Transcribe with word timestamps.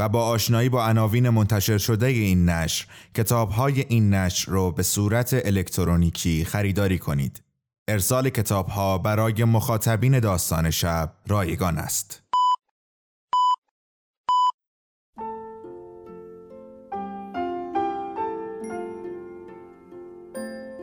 و 0.00 0.08
با 0.08 0.24
آشنایی 0.26 0.68
با 0.68 0.86
عناوین 0.86 1.28
منتشر 1.28 1.78
شده 1.78 2.06
این 2.06 2.48
نشر 2.48 2.86
کتاب 3.14 3.50
های 3.50 3.80
این 3.88 4.14
نشر 4.14 4.50
رو 4.50 4.72
به 4.72 4.82
صورت 4.82 5.34
الکترونیکی 5.44 6.44
خریداری 6.44 6.98
کنید. 6.98 7.42
ارسال 7.88 8.30
کتاب 8.30 8.68
ها 8.68 8.98
برای 8.98 9.44
مخاطبین 9.44 10.20
داستان 10.20 10.70
شب 10.70 11.12
رایگان 11.28 11.78
است. 11.78 12.22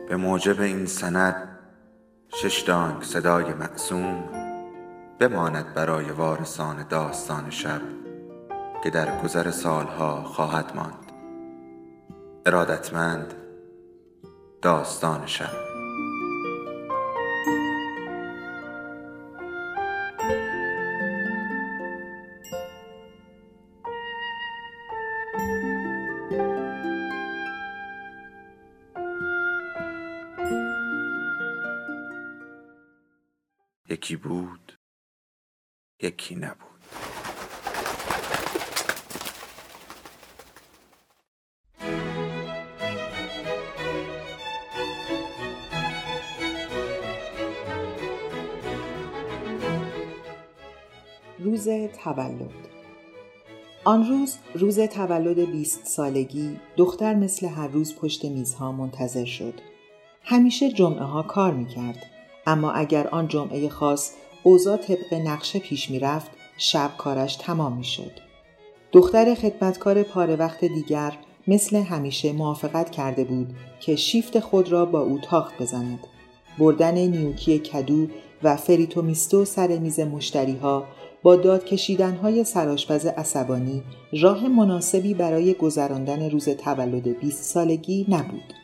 به 0.08 0.16
موجب 0.16 0.60
این 0.60 0.86
سند 0.86 1.58
شش 2.42 2.60
دانگ 2.60 3.02
صدای 3.02 3.54
معصوم 3.54 4.24
بماند 5.18 5.74
برای 5.74 6.10
وارثان 6.10 6.88
داستان 6.88 7.50
شب 7.50 7.80
که 8.84 8.90
در 8.90 9.22
گذر 9.22 9.50
سالها 9.50 10.22
خواهد 10.22 10.76
ماند. 10.76 11.12
ارادتمند 12.46 13.34
داستان 14.62 15.26
شب. 15.26 15.68
یکی 33.90 34.16
بود 34.16 34.72
یکی 36.02 36.34
نبود. 36.36 36.67
روز 51.58 51.68
تولد 52.04 52.50
آن 53.84 54.08
روز 54.08 54.36
روز 54.54 54.80
تولد 54.80 55.50
20 55.50 55.86
سالگی 55.86 56.56
دختر 56.76 57.14
مثل 57.14 57.46
هر 57.46 57.68
روز 57.68 57.94
پشت 57.94 58.24
میزها 58.24 58.72
منتظر 58.72 59.24
شد. 59.24 59.54
همیشه 60.22 60.72
جمعه 60.72 61.04
ها 61.04 61.22
کار 61.22 61.52
می 61.52 61.66
کرد. 61.66 62.06
اما 62.46 62.72
اگر 62.72 63.08
آن 63.08 63.28
جمعه 63.28 63.68
خاص 63.68 64.12
اوضاع 64.42 64.76
طبق 64.76 65.14
نقشه 65.14 65.58
پیش 65.58 65.90
می 65.90 65.98
رفت 65.98 66.30
شب 66.58 66.90
کارش 66.98 67.36
تمام 67.36 67.76
می 67.76 67.84
شد. 67.84 68.12
دختر 68.92 69.34
خدمتکار 69.34 70.02
پاره 70.02 70.36
وقت 70.36 70.64
دیگر 70.64 71.18
مثل 71.48 71.76
همیشه 71.76 72.32
موافقت 72.32 72.90
کرده 72.90 73.24
بود 73.24 73.54
که 73.80 73.96
شیفت 73.96 74.40
خود 74.40 74.72
را 74.72 74.86
با 74.86 75.00
او 75.00 75.18
تاخت 75.18 75.62
بزند. 75.62 75.98
بردن 76.58 76.94
نیوکی 76.94 77.58
کدو 77.58 78.06
و 78.42 78.56
فریتومیستو 78.56 79.44
سر 79.44 79.78
میز 79.78 80.00
مشتری 80.00 80.56
ها 80.56 80.84
با 81.28 81.36
داد 81.36 81.64
کشیدن 81.64 82.14
های 82.14 82.44
سراشپز 82.44 83.06
عصبانی 83.06 83.82
راه 84.12 84.48
مناسبی 84.48 85.14
برای 85.14 85.54
گذراندن 85.54 86.30
روز 86.30 86.48
تولد 86.48 87.18
20 87.18 87.44
سالگی 87.44 88.06
نبود. 88.08 88.54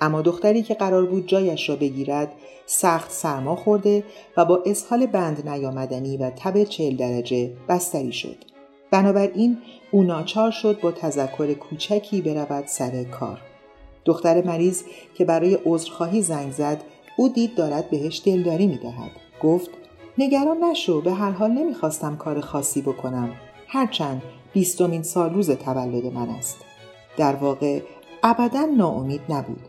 اما 0.00 0.22
دختری 0.22 0.62
که 0.62 0.74
قرار 0.74 1.06
بود 1.06 1.26
جایش 1.26 1.68
را 1.68 1.76
بگیرد 1.76 2.32
سخت 2.66 3.12
سرما 3.12 3.56
خورده 3.56 4.04
و 4.36 4.44
با 4.44 4.62
اسهال 4.66 5.06
بند 5.06 5.48
نیامدنی 5.48 6.16
و 6.16 6.30
تب 6.30 6.64
چهل 6.64 6.96
درجه 6.96 7.52
بستری 7.68 8.12
شد. 8.12 8.36
بنابراین 8.90 9.58
او 9.90 10.02
ناچار 10.02 10.50
شد 10.50 10.80
با 10.80 10.92
تذکر 10.92 11.54
کوچکی 11.54 12.20
برود 12.20 12.66
سر 12.66 13.04
کار. 13.04 13.40
دختر 14.04 14.44
مریض 14.44 14.82
که 15.14 15.24
برای 15.24 15.58
عذرخواهی 15.66 16.22
زنگ 16.22 16.52
زد 16.52 16.80
او 17.16 17.28
دید 17.28 17.54
دارد 17.54 17.90
بهش 17.90 18.22
دلداری 18.24 18.66
می 18.66 18.76
دهد. 18.76 19.10
گفت 19.42 19.70
نگران 20.18 20.64
نشو 20.64 21.00
به 21.00 21.12
هر 21.12 21.30
حال 21.30 21.50
نمی‌خواستم 21.50 22.16
کار 22.16 22.40
خاصی 22.40 22.82
بکنم. 22.82 23.30
هرچند 23.68 24.22
بیستمین 24.52 25.02
سال 25.02 25.34
روز 25.34 25.50
تولد 25.50 26.06
من 26.06 26.28
است. 26.28 26.56
در 27.16 27.36
واقع 27.36 27.80
ابدا 28.22 28.64
ناامید 28.64 29.20
نبود. 29.28 29.62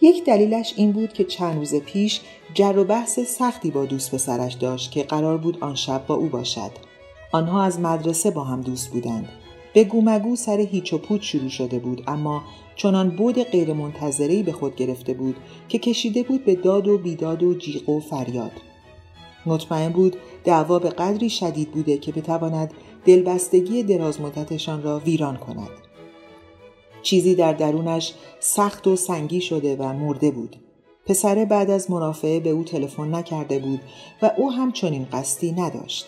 یک 0.00 0.24
دلیلش 0.24 0.74
این 0.76 0.92
بود 0.92 1.12
که 1.12 1.24
چند 1.24 1.56
روز 1.56 1.74
پیش 1.74 2.20
جر 2.54 2.78
و 2.78 2.84
بحث 2.84 3.20
سختی 3.20 3.70
با 3.70 3.84
دوست 3.84 4.14
پسرش 4.14 4.54
داشت 4.54 4.90
که 4.90 5.02
قرار 5.02 5.38
بود 5.38 5.58
آن 5.60 5.74
شب 5.74 6.06
با 6.06 6.14
او 6.14 6.28
باشد. 6.28 6.70
آنها 7.32 7.62
از 7.62 7.80
مدرسه 7.80 8.30
با 8.30 8.44
هم 8.44 8.60
دوست 8.60 8.90
بودند. 8.90 9.28
به 9.74 9.84
گومگو 9.84 10.36
سر 10.36 10.60
هیچ 10.60 10.92
و 10.92 10.98
پوچ 10.98 11.22
شروع 11.22 11.48
شده 11.48 11.78
بود 11.78 12.04
اما 12.06 12.42
چنان 12.76 13.10
بود 13.10 13.42
غیرمنتظرهای 13.42 14.42
به 14.42 14.52
خود 14.52 14.76
گرفته 14.76 15.14
بود 15.14 15.36
که 15.68 15.78
کشیده 15.78 16.22
بود 16.22 16.44
به 16.44 16.54
داد 16.54 16.88
و 16.88 16.98
بیداد 16.98 17.42
و 17.42 17.54
جیغ 17.54 17.88
و 17.88 18.00
فریاد. 18.00 18.52
مطمئن 19.46 19.88
بود 19.88 20.16
دعوا 20.44 20.78
به 20.78 20.90
قدری 20.90 21.30
شدید 21.30 21.70
بوده 21.70 21.98
که 21.98 22.12
بتواند 22.12 22.74
دلبستگی 23.04 23.82
دراز 23.82 24.20
مدتشان 24.20 24.82
را 24.82 24.98
ویران 24.98 25.36
کند. 25.36 25.70
چیزی 27.02 27.34
در 27.34 27.52
درونش 27.52 28.14
سخت 28.40 28.86
و 28.86 28.96
سنگی 28.96 29.40
شده 29.40 29.76
و 29.76 29.92
مرده 29.92 30.30
بود. 30.30 30.56
پسره 31.06 31.44
بعد 31.44 31.70
از 31.70 31.90
مرافعه 31.90 32.40
به 32.40 32.50
او 32.50 32.64
تلفن 32.64 33.14
نکرده 33.14 33.58
بود 33.58 33.80
و 34.22 34.30
او 34.36 34.52
هم 34.52 34.72
چنین 34.72 35.06
قصدی 35.12 35.52
نداشت. 35.52 36.06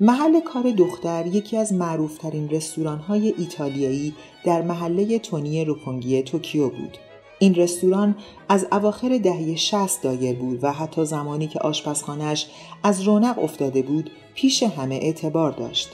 محل 0.00 0.40
کار 0.40 0.70
دختر 0.70 1.26
یکی 1.26 1.56
از 1.56 1.72
معروفترین 1.72 2.48
رستوران 2.48 2.98
های 2.98 3.34
ایتالیایی 3.38 4.14
در 4.44 4.62
محله 4.62 5.18
تونی 5.18 5.64
روپونگی 5.64 6.22
توکیو 6.22 6.68
بود. 6.68 6.98
این 7.44 7.54
رستوران 7.54 8.16
از 8.48 8.66
اواخر 8.72 9.18
دهه 9.18 9.56
60 9.56 10.02
دایر 10.02 10.36
بود 10.36 10.58
و 10.64 10.72
حتی 10.72 11.04
زمانی 11.04 11.46
که 11.46 11.58
آشپزخانهش 11.58 12.46
از 12.82 13.02
رونق 13.02 13.38
افتاده 13.38 13.82
بود 13.82 14.10
پیش 14.34 14.62
همه 14.62 14.94
اعتبار 14.94 15.52
داشت. 15.52 15.88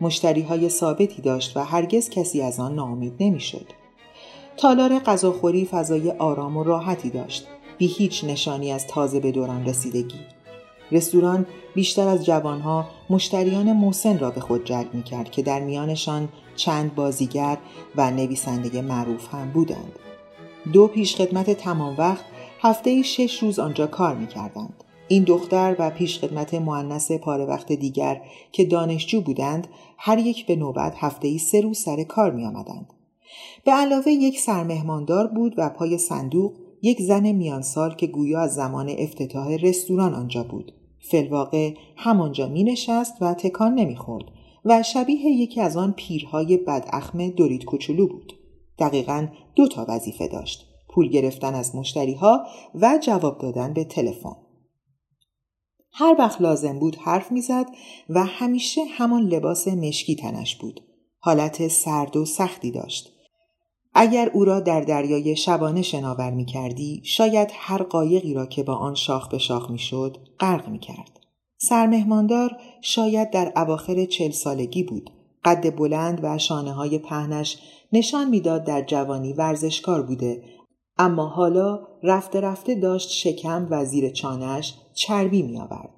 مشتری 0.00 0.42
های 0.42 0.68
ثابتی 0.68 1.22
داشت 1.22 1.56
و 1.56 1.64
هرگز 1.64 2.10
کسی 2.10 2.42
از 2.42 2.60
آن 2.60 2.74
ناامید 2.74 3.12
نمی‌شد. 3.20 3.66
تالار 4.56 4.98
غذاخوری 4.98 5.64
فضای 5.64 6.10
آرام 6.10 6.56
و 6.56 6.64
راحتی 6.64 7.10
داشت 7.10 7.46
بی 7.78 7.86
هیچ 7.86 8.24
نشانی 8.24 8.72
از 8.72 8.86
تازه 8.86 9.20
به 9.20 9.32
دوران 9.32 9.66
رسیدگی. 9.66 10.20
رستوران 10.92 11.46
بیشتر 11.74 12.08
از 12.08 12.24
جوانها 12.24 12.86
مشتریان 13.10 13.72
موسن 13.72 14.18
را 14.18 14.30
به 14.30 14.40
خود 14.40 14.64
جلب 14.64 14.94
می 14.94 15.02
کرد 15.02 15.30
که 15.30 15.42
در 15.42 15.60
میانشان 15.60 16.28
چند 16.56 16.94
بازیگر 16.94 17.58
و 17.96 18.10
نویسنده 18.10 18.82
معروف 18.82 19.34
هم 19.34 19.50
بودند. 19.50 19.98
دو 20.72 20.86
پیشخدمت 20.86 21.50
تمام 21.50 21.94
وقت 21.98 22.24
هفته 22.60 23.02
شش 23.02 23.42
روز 23.42 23.58
آنجا 23.58 23.86
کار 23.86 24.14
می 24.14 24.26
کردند. 24.26 24.84
این 25.08 25.24
دختر 25.24 25.76
و 25.78 25.90
پیشخدمت 25.90 26.54
معنس 26.54 27.12
پاره 27.12 27.44
وقت 27.44 27.72
دیگر 27.72 28.20
که 28.52 28.64
دانشجو 28.64 29.20
بودند 29.20 29.68
هر 29.98 30.18
یک 30.18 30.46
به 30.46 30.56
نوبت 30.56 30.94
هفته 30.96 31.38
سه 31.38 31.60
روز 31.60 31.78
سر 31.78 32.02
کار 32.02 32.30
می 32.30 32.44
آمدند. 32.44 32.92
به 33.64 33.72
علاوه 33.72 34.12
یک 34.12 34.40
سرمهماندار 34.40 35.26
بود 35.26 35.54
و 35.56 35.68
پای 35.68 35.98
صندوق 35.98 36.52
یک 36.82 37.02
زن 37.02 37.32
میانسال 37.32 37.94
که 37.94 38.06
گویا 38.06 38.40
از 38.40 38.54
زمان 38.54 38.94
افتتاح 38.98 39.56
رستوران 39.56 40.14
آنجا 40.14 40.42
بود. 40.42 40.72
فلواقع 41.00 41.74
همانجا 41.96 42.48
می 42.48 42.64
نشست 42.64 43.14
و 43.20 43.34
تکان 43.34 43.74
نمی 43.74 43.96
خورد 43.96 44.24
و 44.64 44.82
شبیه 44.82 45.26
یکی 45.26 45.60
از 45.60 45.76
آن 45.76 45.92
پیرهای 45.96 46.56
بداخم 46.56 47.28
دورید 47.28 47.64
کوچولو 47.64 48.06
بود. 48.06 48.32
دقیقا 48.78 49.28
دو 49.54 49.68
تا 49.68 49.86
وظیفه 49.88 50.28
داشت 50.28 50.66
پول 50.94 51.08
گرفتن 51.08 51.54
از 51.54 51.76
مشتری 51.76 52.14
ها 52.14 52.46
و 52.74 52.98
جواب 53.02 53.38
دادن 53.38 53.72
به 53.72 53.84
تلفن. 53.84 54.36
هر 55.92 56.16
وقت 56.18 56.40
لازم 56.40 56.78
بود 56.78 56.96
حرف 56.96 57.32
می‌زد 57.32 57.66
و 58.08 58.24
همیشه 58.24 58.80
همان 58.84 59.22
لباس 59.22 59.68
مشکی 59.68 60.16
تنش 60.16 60.56
بود. 60.56 60.80
حالت 61.18 61.68
سرد 61.68 62.16
و 62.16 62.24
سختی 62.24 62.70
داشت. 62.70 63.12
اگر 63.94 64.30
او 64.34 64.44
را 64.44 64.60
در 64.60 64.80
دریای 64.80 65.36
شبانه 65.36 65.82
شناور 65.82 66.30
می 66.30 66.44
کردی، 66.44 67.02
شاید 67.04 67.48
هر 67.52 67.82
قایقی 67.82 68.34
را 68.34 68.46
که 68.46 68.62
با 68.62 68.74
آن 68.74 68.94
شاخ 68.94 69.28
به 69.28 69.38
شاخ 69.38 69.70
می 69.70 69.78
شد، 69.78 70.16
غرق 70.40 70.68
می 70.68 70.78
کرد. 70.78 71.20
سرمهماندار 71.58 72.56
شاید 72.82 73.30
در 73.30 73.52
اواخر 73.56 74.04
چل 74.04 74.30
سالگی 74.30 74.82
بود. 74.82 75.10
قد 75.44 75.76
بلند 75.76 76.20
و 76.22 76.38
شانه 76.38 76.72
های 76.72 76.98
پهنش 76.98 77.58
نشان 77.92 78.28
می‌داد 78.28 78.64
در 78.64 78.82
جوانی 78.82 79.32
ورزشکار 79.32 80.02
بوده 80.02 80.42
اما 80.98 81.26
حالا 81.26 81.80
رفته 82.02 82.40
رفته 82.40 82.74
داشت 82.74 83.10
شکم 83.10 83.66
و 83.70 83.84
زیر 83.84 84.10
چانش 84.10 84.74
چربی 84.94 85.42
می 85.42 85.58
آورد. 85.58 85.90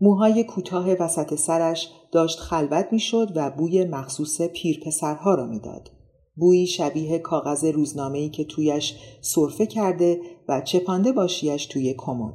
موهای 0.00 0.44
کوتاه 0.44 0.92
وسط 0.92 1.34
سرش 1.34 1.88
داشت 2.12 2.38
خلوت 2.38 2.88
می 2.92 3.00
شد 3.00 3.32
و 3.36 3.50
بوی 3.50 3.84
مخصوص 3.84 4.40
پیر 4.40 4.80
پسرها 4.86 5.34
را 5.34 5.46
می‌داد. 5.46 5.90
بویی 6.36 6.66
شبیه 6.66 7.18
کاغذ 7.18 7.64
روزنامه‌ای 7.64 8.28
که 8.28 8.44
تویش 8.44 8.94
سرفه 9.20 9.66
کرده 9.66 10.20
و 10.48 10.60
چپانده 10.60 11.12
باشیش 11.12 11.66
توی 11.66 11.94
کمد. 11.98 12.34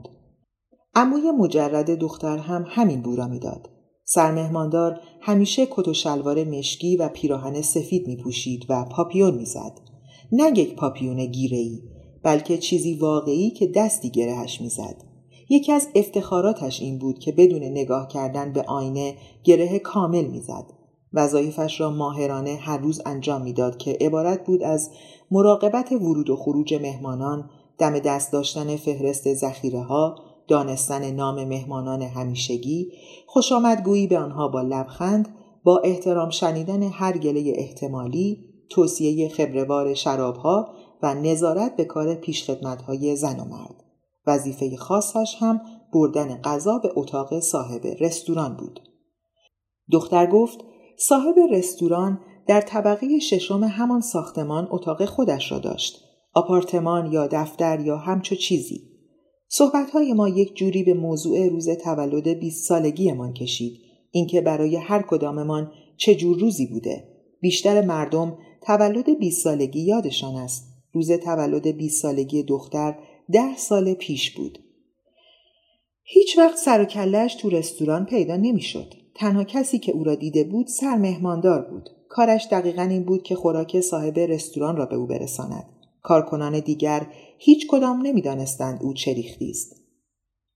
عموی 0.95 1.31
مجرد 1.31 1.99
دختر 1.99 2.37
هم 2.37 2.65
همین 2.67 3.01
بو 3.01 3.15
را 3.15 3.27
می‌داد. 3.27 3.69
سرمهماندار 4.09 4.99
همیشه 5.21 5.67
کت 5.71 5.87
و 5.87 5.93
شلوار 5.93 6.43
مشکی 6.43 6.97
و 6.97 7.09
پیراهن 7.09 7.61
سفید 7.61 8.07
می 8.07 8.15
پوشید 8.15 8.65
و 8.69 8.85
پاپیون 8.85 9.35
می‌زد. 9.35 9.79
نه 10.31 10.59
یک 10.59 10.75
پاپیون 10.75 11.25
گیره‌ای 11.25 11.81
بلکه 12.23 12.57
چیزی 12.57 12.93
واقعی 12.93 13.49
که 13.49 13.67
دستی 13.67 14.09
گرهش 14.09 14.61
می‌زد. 14.61 15.03
یکی 15.49 15.71
از 15.71 15.87
افتخاراتش 15.95 16.81
این 16.81 16.97
بود 16.97 17.19
که 17.19 17.31
بدون 17.31 17.63
نگاه 17.63 18.07
کردن 18.07 18.53
به 18.53 18.61
آینه 18.61 19.13
گره 19.43 19.79
کامل 19.79 20.25
می‌زد. 20.25 20.65
وظایفش 21.13 21.81
را 21.81 21.89
ماهرانه 21.89 22.55
هر 22.55 22.77
روز 22.77 23.01
انجام 23.05 23.41
می‌داد 23.41 23.77
که 23.77 23.97
عبارت 24.01 24.45
بود 24.45 24.63
از 24.63 24.91
مراقبت 25.31 25.91
ورود 25.91 26.29
و 26.29 26.35
خروج 26.35 26.73
مهمانان، 26.73 27.49
دم 27.77 27.99
دست 27.99 28.31
داشتن 28.31 28.75
فهرست 28.75 29.33
ذخیره 29.33 29.81
ها، 29.81 30.15
دانستن 30.47 31.11
نام 31.11 31.43
مهمانان 31.43 32.01
همیشگی، 32.01 32.91
خوش 33.27 33.51
آمدگویی 33.51 34.07
به 34.07 34.17
آنها 34.17 34.47
با 34.47 34.61
لبخند، 34.61 35.35
با 35.63 35.81
احترام 35.83 36.29
شنیدن 36.29 36.83
هر 36.83 37.17
گله 37.17 37.53
احتمالی، 37.55 38.47
توصیه 38.69 39.29
خبروار 39.29 39.93
شرابها 39.93 40.73
و 41.03 41.13
نظارت 41.13 41.75
به 41.75 41.85
کار 41.85 42.15
پیشخدمتهای 42.15 43.15
زن 43.15 43.39
و 43.39 43.45
مرد. 43.45 43.83
وظیفه 44.27 44.77
خاصش 44.77 45.35
هم 45.39 45.61
بردن 45.93 46.41
غذا 46.41 46.77
به 46.77 46.89
اتاق 46.95 47.39
صاحب 47.39 47.81
رستوران 47.99 48.57
بود. 48.57 48.79
دختر 49.91 50.25
گفت 50.27 50.59
صاحب 50.97 51.35
رستوران 51.51 52.19
در 52.47 52.61
طبقه 52.61 53.19
ششم 53.19 53.63
همان 53.63 54.01
ساختمان 54.01 54.67
اتاق 54.71 55.05
خودش 55.05 55.51
را 55.51 55.59
داشت. 55.59 56.03
آپارتمان 56.33 57.11
یا 57.11 57.27
دفتر 57.27 57.79
یا 57.79 57.97
همچو 57.97 58.35
چیزی. 58.35 58.96
صحبتهای 59.49 60.13
ما 60.13 60.29
یک 60.29 60.55
جوری 60.55 60.83
به 60.83 60.93
موضوع 60.93 61.47
روز 61.47 61.69
تولد 61.69 62.27
20 62.27 62.67
سالگیمان 62.67 63.33
کشید. 63.33 63.79
اینکه 64.11 64.41
برای 64.41 64.75
هر 64.75 65.01
کداممان 65.01 65.71
چه 65.97 66.15
جور 66.15 66.39
روزی 66.39 66.65
بوده. 66.65 67.03
بیشتر 67.41 67.81
مردم 67.81 68.37
تولد 68.61 69.19
20 69.19 69.43
سالگی 69.43 69.81
یادشان 69.81 70.35
است. 70.35 70.67
روز 70.93 71.11
تولد 71.11 71.67
20 71.67 72.01
سالگی 72.01 72.43
دختر 72.43 72.95
ده 73.31 73.57
سال 73.57 73.93
پیش 73.93 74.31
بود. 74.31 74.59
هیچ 76.03 76.37
وقت 76.37 76.57
سر 76.57 76.81
و 76.81 76.85
کلش 76.85 77.35
تو 77.35 77.49
رستوران 77.49 78.05
پیدا 78.05 78.35
نمی‌شد. 78.35 78.93
تنها 79.15 79.43
کسی 79.43 79.79
که 79.79 79.91
او 79.91 80.03
را 80.03 80.15
دیده 80.15 80.43
بود 80.43 80.67
سر 80.67 80.95
مهماندار 80.95 81.61
بود. 81.61 81.89
کارش 82.09 82.47
دقیقا 82.51 82.81
این 82.81 83.03
بود 83.03 83.23
که 83.23 83.35
خوراک 83.35 83.81
صاحب 83.81 84.19
رستوران 84.19 84.77
را 84.77 84.85
به 84.85 84.95
او 84.95 85.07
برساند. 85.07 85.65
کارکنان 86.01 86.59
دیگر 86.59 87.07
هیچ 87.37 87.67
کدام 87.69 88.01
نمی‌دانستند 88.01 88.83
او 88.83 88.93
چه 88.93 89.13
ریختی 89.13 89.49
است. 89.49 89.81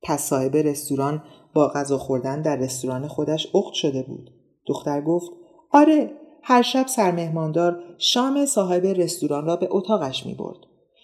پس 0.03 0.23
صاحب 0.23 0.55
رستوران 0.55 1.23
با 1.53 1.67
غذا 1.67 1.97
خوردن 1.97 2.41
در 2.41 2.55
رستوران 2.55 3.07
خودش 3.07 3.55
اخت 3.55 3.73
شده 3.73 4.03
بود. 4.03 4.29
دختر 4.67 5.01
گفت 5.01 5.31
آره 5.71 6.11
هر 6.43 6.61
شب 6.61 6.87
سرمهماندار 6.87 7.83
شام 7.97 8.45
صاحب 8.45 8.85
رستوران 8.85 9.45
را 9.45 9.55
به 9.55 9.67
اتاقش 9.71 10.25
می 10.25 10.33
برد. 10.33 10.57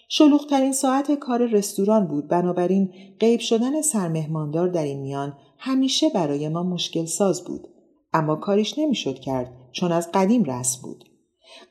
شلوغترین 0.08 0.72
ساعت 0.72 1.12
کار 1.12 1.46
رستوران 1.46 2.06
بود 2.06 2.28
بنابراین 2.28 2.92
غیب 3.20 3.40
شدن 3.40 3.82
سرمهماندار 3.82 4.68
در 4.68 4.82
این 4.82 5.00
میان 5.00 5.38
همیشه 5.58 6.10
برای 6.10 6.48
ما 6.48 6.62
مشکل 6.62 7.04
ساز 7.04 7.44
بود 7.44 7.68
اما 8.12 8.36
کاریش 8.36 8.78
نمی‌شد 8.78 9.18
کرد 9.18 9.52
چون 9.72 9.92
از 9.92 10.08
قدیم 10.14 10.44
رسم 10.44 10.82
بود 10.82 11.04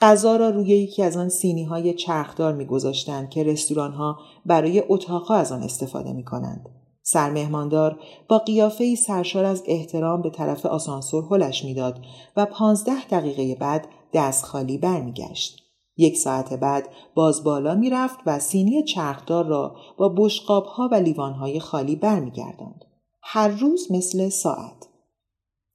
غذا 0.02 0.36
را 0.36 0.50
روی 0.50 0.68
یکی 0.68 1.04
از 1.04 1.18
آن 1.18 1.30
سینی 1.30 1.64
های 1.64 1.94
چرخدار 1.94 2.54
میگذاشتند 2.54 3.30
که 3.30 3.44
رستوران 3.44 3.92
ها 3.92 4.20
برای 4.46 4.84
اتاقها 4.90 5.36
از 5.36 5.52
آن 5.52 5.64
استفاده 5.64 6.14
می 6.14 6.24
کنند. 6.24 6.70
سرمهماندار 7.04 8.00
با 8.28 8.38
قیافه 8.40 8.96
سرشار 8.96 9.46
از 9.46 9.64
احترام 9.66 10.22
به 10.22 10.30
طرف 10.30 10.66
آسانسور 10.66 11.26
هلش 11.32 11.66
می‌داد 11.66 12.00
و 12.38 12.46
پانزده 12.46 13.08
دقیقه 13.08 13.56
بعد 13.56 13.88
دست 14.14 14.46
خالی 14.46 14.78
برمیگشت. 14.78 15.64
یک 15.98 16.18
ساعت 16.18 16.54
بعد 16.54 16.90
باز 17.16 17.44
بالا 17.44 17.76
می‌رفت 17.76 18.20
و 18.26 18.40
سینی 18.40 18.84
چرخدار 18.84 19.46
را 19.46 19.76
با 19.98 20.10
بشقاب 20.10 20.66
ها 20.66 20.90
و 20.92 20.96
لیوان 20.96 21.34
های 21.34 21.60
خالی 21.60 21.96
برمیگرداند. 21.96 22.86
هر 23.22 23.48
روز 23.48 23.92
مثل 23.92 24.30
ساعت. 24.30 24.88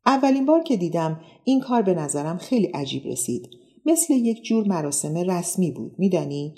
اولین 0.07 0.47
بار 0.47 0.63
که 0.63 0.77
دیدم 0.77 1.21
این 1.45 1.61
کار 1.61 1.83
به 1.83 1.95
نظرم 1.95 2.39
خیلی 2.39 2.67
عجیب 2.67 3.07
رسید. 3.07 3.62
مثل 3.87 4.15
یک 4.15 4.43
جور 4.43 4.69
مراسم 4.69 5.17
رسمی 5.17 5.71
بود 5.71 5.95
میدانی؟ 5.99 6.55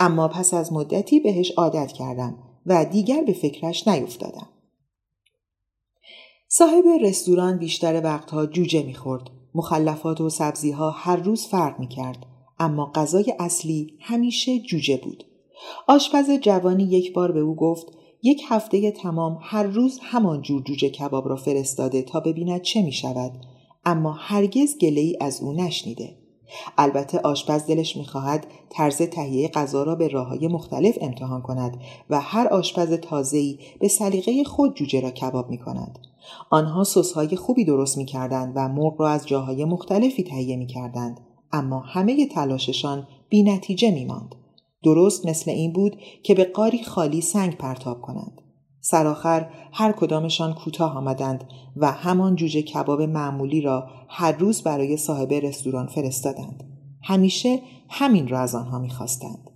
اما 0.00 0.28
پس 0.28 0.54
از 0.54 0.72
مدتی 0.72 1.20
بهش 1.20 1.50
عادت 1.50 1.92
کردم 1.92 2.38
و 2.66 2.84
دیگر 2.84 3.22
به 3.22 3.32
فکرش 3.32 3.88
نیفتادم. 3.88 4.48
صاحب 6.48 6.84
رستوران 7.00 7.58
بیشتر 7.58 8.00
وقتها 8.04 8.46
جوجه 8.46 8.82
می‌خورد. 8.82 9.30
مخلفات 9.54 10.20
و 10.20 10.30
سبزیها 10.30 10.90
هر 10.90 11.16
روز 11.16 11.46
فرق 11.46 11.80
می‌کرد. 11.80 12.26
اما 12.58 12.92
غذای 12.94 13.34
اصلی 13.38 13.98
همیشه 14.00 14.58
جوجه 14.58 14.96
بود. 14.96 15.24
آشپز 15.88 16.30
جوانی 16.30 16.84
یک 16.84 17.12
بار 17.12 17.32
به 17.32 17.40
او 17.40 17.56
گفت 17.56 17.86
یک 18.22 18.42
هفته 18.48 18.90
تمام 18.90 19.38
هر 19.42 19.62
روز 19.62 19.98
همان 20.02 20.42
جور 20.42 20.62
جوجه 20.62 20.88
کباب 20.88 21.28
را 21.28 21.36
فرستاده 21.36 22.02
تا 22.02 22.20
ببیند 22.20 22.62
چه 22.62 22.82
می 22.82 22.92
شود 22.92 23.32
اما 23.84 24.12
هرگز 24.12 24.78
گله 24.78 25.00
ای 25.00 25.16
از 25.20 25.40
او 25.40 25.52
نشنیده. 25.52 26.25
البته 26.78 27.18
آشپز 27.18 27.66
دلش 27.66 27.96
می‌خواهد 27.96 28.46
طرز 28.70 28.96
تهیه 28.96 29.48
غذا 29.48 29.82
را 29.82 29.94
به 29.94 30.08
راههای 30.08 30.48
مختلف 30.48 30.98
امتحان 31.00 31.42
کند 31.42 31.76
و 32.10 32.20
هر 32.20 32.48
آشپز 32.48 32.92
تازه‌ای 32.92 33.58
به 33.80 33.88
سلیقه 33.88 34.44
خود 34.44 34.74
جوجه 34.74 35.00
را 35.00 35.10
کباب 35.10 35.50
می 35.50 35.58
کند. 35.58 35.98
آنها 36.50 36.84
سسهای 36.84 37.36
خوبی 37.36 37.64
درست 37.64 37.98
می 37.98 38.04
کردند 38.04 38.52
و 38.56 38.68
مرغ 38.68 39.00
را 39.00 39.08
از 39.08 39.26
جاهای 39.26 39.64
مختلفی 39.64 40.22
تهیه 40.22 40.56
می 40.56 40.66
کردند. 40.66 41.20
اما 41.52 41.80
همه 41.80 42.26
تلاششان 42.26 43.06
بی 43.28 43.42
نتیجه 43.42 43.90
می 43.90 44.04
ماند. 44.04 44.34
درست 44.82 45.26
مثل 45.26 45.50
این 45.50 45.72
بود 45.72 45.96
که 46.22 46.34
به 46.34 46.44
قاری 46.44 46.84
خالی 46.84 47.20
سنگ 47.20 47.56
پرتاب 47.56 48.00
کنند. 48.00 48.40
سرآخر 48.90 49.48
هر 49.72 49.92
کدامشان 49.92 50.54
کوتاه 50.54 50.96
آمدند 50.96 51.44
و 51.76 51.92
همان 51.92 52.36
جوجه 52.36 52.62
کباب 52.62 53.02
معمولی 53.02 53.60
را 53.60 53.88
هر 54.08 54.32
روز 54.32 54.62
برای 54.62 54.96
صاحب 54.96 55.32
رستوران 55.32 55.86
فرستادند. 55.86 56.64
همیشه 57.02 57.60
همین 57.88 58.28
را 58.28 58.40
از 58.40 58.54
آنها 58.54 58.78
می‌خواستند. 58.78 59.50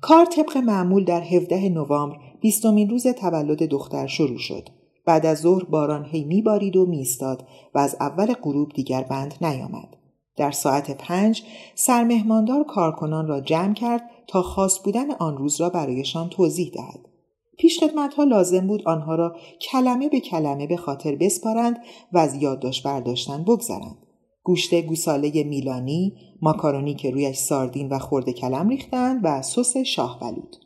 کار 0.00 0.24
طبق 0.24 0.56
معمول 0.56 1.04
در 1.04 1.20
17 1.20 1.68
نوامبر 1.68 2.16
بیستمین 2.40 2.90
روز 2.90 3.06
تولد 3.06 3.62
دختر 3.62 4.06
شروع 4.06 4.38
شد. 4.38 4.68
بعد 5.06 5.26
از 5.26 5.38
ظهر 5.38 5.64
باران 5.64 6.04
هی 6.04 6.24
میبارید 6.24 6.76
و 6.76 6.86
میستاد 6.86 7.46
و 7.74 7.78
از 7.78 7.96
اول 8.00 8.34
غروب 8.34 8.72
دیگر 8.74 9.02
بند 9.02 9.34
نیامد. 9.40 9.96
در 10.36 10.50
ساعت 10.50 10.90
پنج 10.90 11.42
سرمهماندار 11.74 12.64
کارکنان 12.64 13.26
را 13.28 13.40
جمع 13.40 13.74
کرد 13.74 14.02
تا 14.26 14.42
خاص 14.42 14.78
بودن 14.84 15.10
آن 15.10 15.36
روز 15.36 15.60
را 15.60 15.68
برایشان 15.68 16.28
توضیح 16.28 16.70
دهد. 16.74 17.11
پیشخدمت 17.58 18.14
ها 18.14 18.24
لازم 18.24 18.66
بود 18.66 18.82
آنها 18.88 19.14
را 19.14 19.36
کلمه 19.60 20.08
به 20.08 20.20
کلمه 20.20 20.66
به 20.66 20.76
خاطر 20.76 21.16
بسپارند 21.16 21.76
و 22.12 22.18
از 22.18 22.34
یادداشت 22.34 22.82
برداشتن 22.82 23.44
بگذرند. 23.44 23.98
گوشت 24.42 24.74
گوساله 24.74 25.44
میلانی، 25.44 26.16
ماکارونی 26.42 26.94
که 26.94 27.10
رویش 27.10 27.36
ساردین 27.36 27.88
و 27.88 27.98
خورده 27.98 28.32
کلم 28.32 28.68
ریختند 28.68 29.20
و 29.24 29.42
سس 29.42 29.76
شاه 29.76 30.20
بلود. 30.20 30.56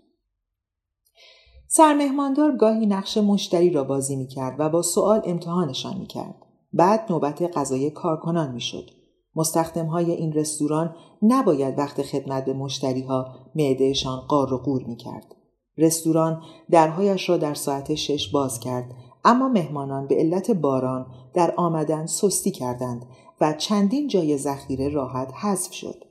سرمهماندار 1.69 2.57
گاهی 2.57 2.87
نقش 2.87 3.17
مشتری 3.19 3.71
را 3.71 3.85
بازی 3.85 4.17
می 4.17 4.27
کرد 4.27 4.57
و 4.59 4.69
با 4.69 4.83
سوال 4.83 5.23
امتحانشان 5.25 5.99
می 5.99 6.07
کرد. 6.07 6.35
بعد 6.73 7.07
نوبت 7.11 7.59
غذای 7.59 7.91
کارکنان 7.91 8.53
می 8.53 8.61
شد. 8.61 8.91
مستخدم 9.37 9.87
های 9.87 10.11
این 10.13 10.33
رستوران 10.33 10.95
نباید 11.23 11.79
وقت 11.79 12.03
خدمت 12.03 12.45
به 12.45 12.53
مشتری 12.53 13.03
ها 13.03 13.35
معدهشان 13.55 14.21
قار 14.21 14.55
و 14.55 14.59
قور 14.59 14.85
می 14.85 14.97
کرد. 14.97 15.36
رستوران 15.79 16.43
درهایش 16.71 17.29
را 17.29 17.37
در 17.37 17.55
ساعت 17.55 17.95
شش 17.95 18.29
باز 18.29 18.61
کرد 18.61 18.95
اما 19.25 19.49
مهمانان 19.49 20.07
به 20.07 20.15
علت 20.15 20.51
باران 20.51 21.07
در 21.35 21.55
آمدن 21.57 22.07
سستی 22.07 22.51
کردند 22.51 23.07
و 23.41 23.53
چندین 23.53 24.09
جای 24.09 24.39
ذخیره 24.39 24.89
راحت 24.89 25.33
حذف 25.35 25.73
شد. 25.73 26.05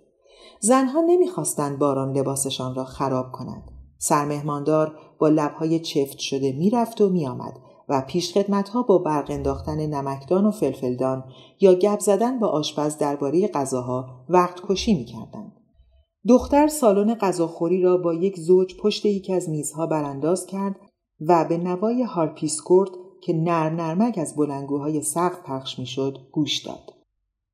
زنها 0.60 1.02
نمی‌خواستند 1.02 1.80
باران 1.80 2.18
لباسشان 2.18 2.76
را 2.76 2.86
خراب 2.86 3.32
کند. 3.32 3.72
سرمهماندار 3.98 5.00
با 5.20 5.28
لبهای 5.28 5.80
چفت 5.80 6.18
شده 6.18 6.52
می‌رفت 6.52 7.02
و 7.02 7.10
میآمد 7.10 7.54
و 7.90 8.02
پیشخدمت 8.08 8.70
ها 8.70 8.84
با 8.84 8.98
برق 8.98 9.32
انداختن 9.32 9.86
نمکدان 9.86 10.46
و 10.46 10.52
فلفلدان 10.52 11.24
یا 11.60 11.74
گپ 11.74 12.00
زدن 12.00 12.40
با 12.40 12.48
آشپز 12.48 12.98
درباره 12.98 13.48
غذاها 13.48 14.26
وقت 14.30 14.62
کشی 14.68 14.94
می‌کردند. 14.94 15.55
دختر 16.28 16.68
سالن 16.68 17.16
غذاخوری 17.16 17.82
را 17.82 17.98
با 17.98 18.14
یک 18.14 18.40
زوج 18.40 18.78
پشت 18.78 19.06
یکی 19.06 19.34
از 19.34 19.50
میزها 19.50 19.88
برانداز 19.88 20.46
کرد 20.46 20.76
و 21.28 21.46
به 21.50 21.58
نوای 21.58 22.04
هارپیسکورد 22.04 22.90
که 23.22 23.34
نرم 23.34 23.76
نرمک 23.76 24.18
از 24.18 24.36
بلندگوهای 24.36 25.02
سقف 25.02 25.40
پخش 25.46 25.80
می‌شد 25.80 26.18
گوش 26.32 26.66
داد. 26.66 26.94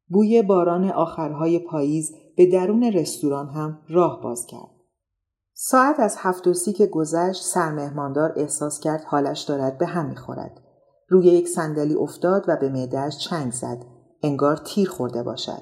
بوی 0.07 0.41
باران 0.41 0.91
آخرهای 0.91 1.59
پاییز 1.59 2.15
به 2.37 2.45
درون 2.45 2.83
رستوران 2.83 3.49
هم 3.49 3.79
راه 3.89 4.21
باز 4.23 4.45
کرد. 4.45 4.71
ساعت 5.53 5.99
از 5.99 6.15
هفت 6.19 6.47
و 6.47 6.53
سی 6.53 6.73
که 6.73 6.85
گذشت 6.85 7.43
سرمهماندار 7.43 8.33
احساس 8.35 8.79
کرد 8.79 9.03
حالش 9.03 9.41
دارد 9.41 9.77
به 9.77 9.85
هم 9.85 10.09
می‌خورد. 10.09 10.61
روی 11.07 11.25
یک 11.25 11.47
صندلی 11.47 11.95
افتاد 11.95 12.45
و 12.47 12.57
به 12.57 12.69
معدهش 12.69 13.17
چنگ 13.17 13.51
زد. 13.51 13.85
انگار 14.23 14.57
تیر 14.57 14.89
خورده 14.89 15.23
باشد. 15.23 15.61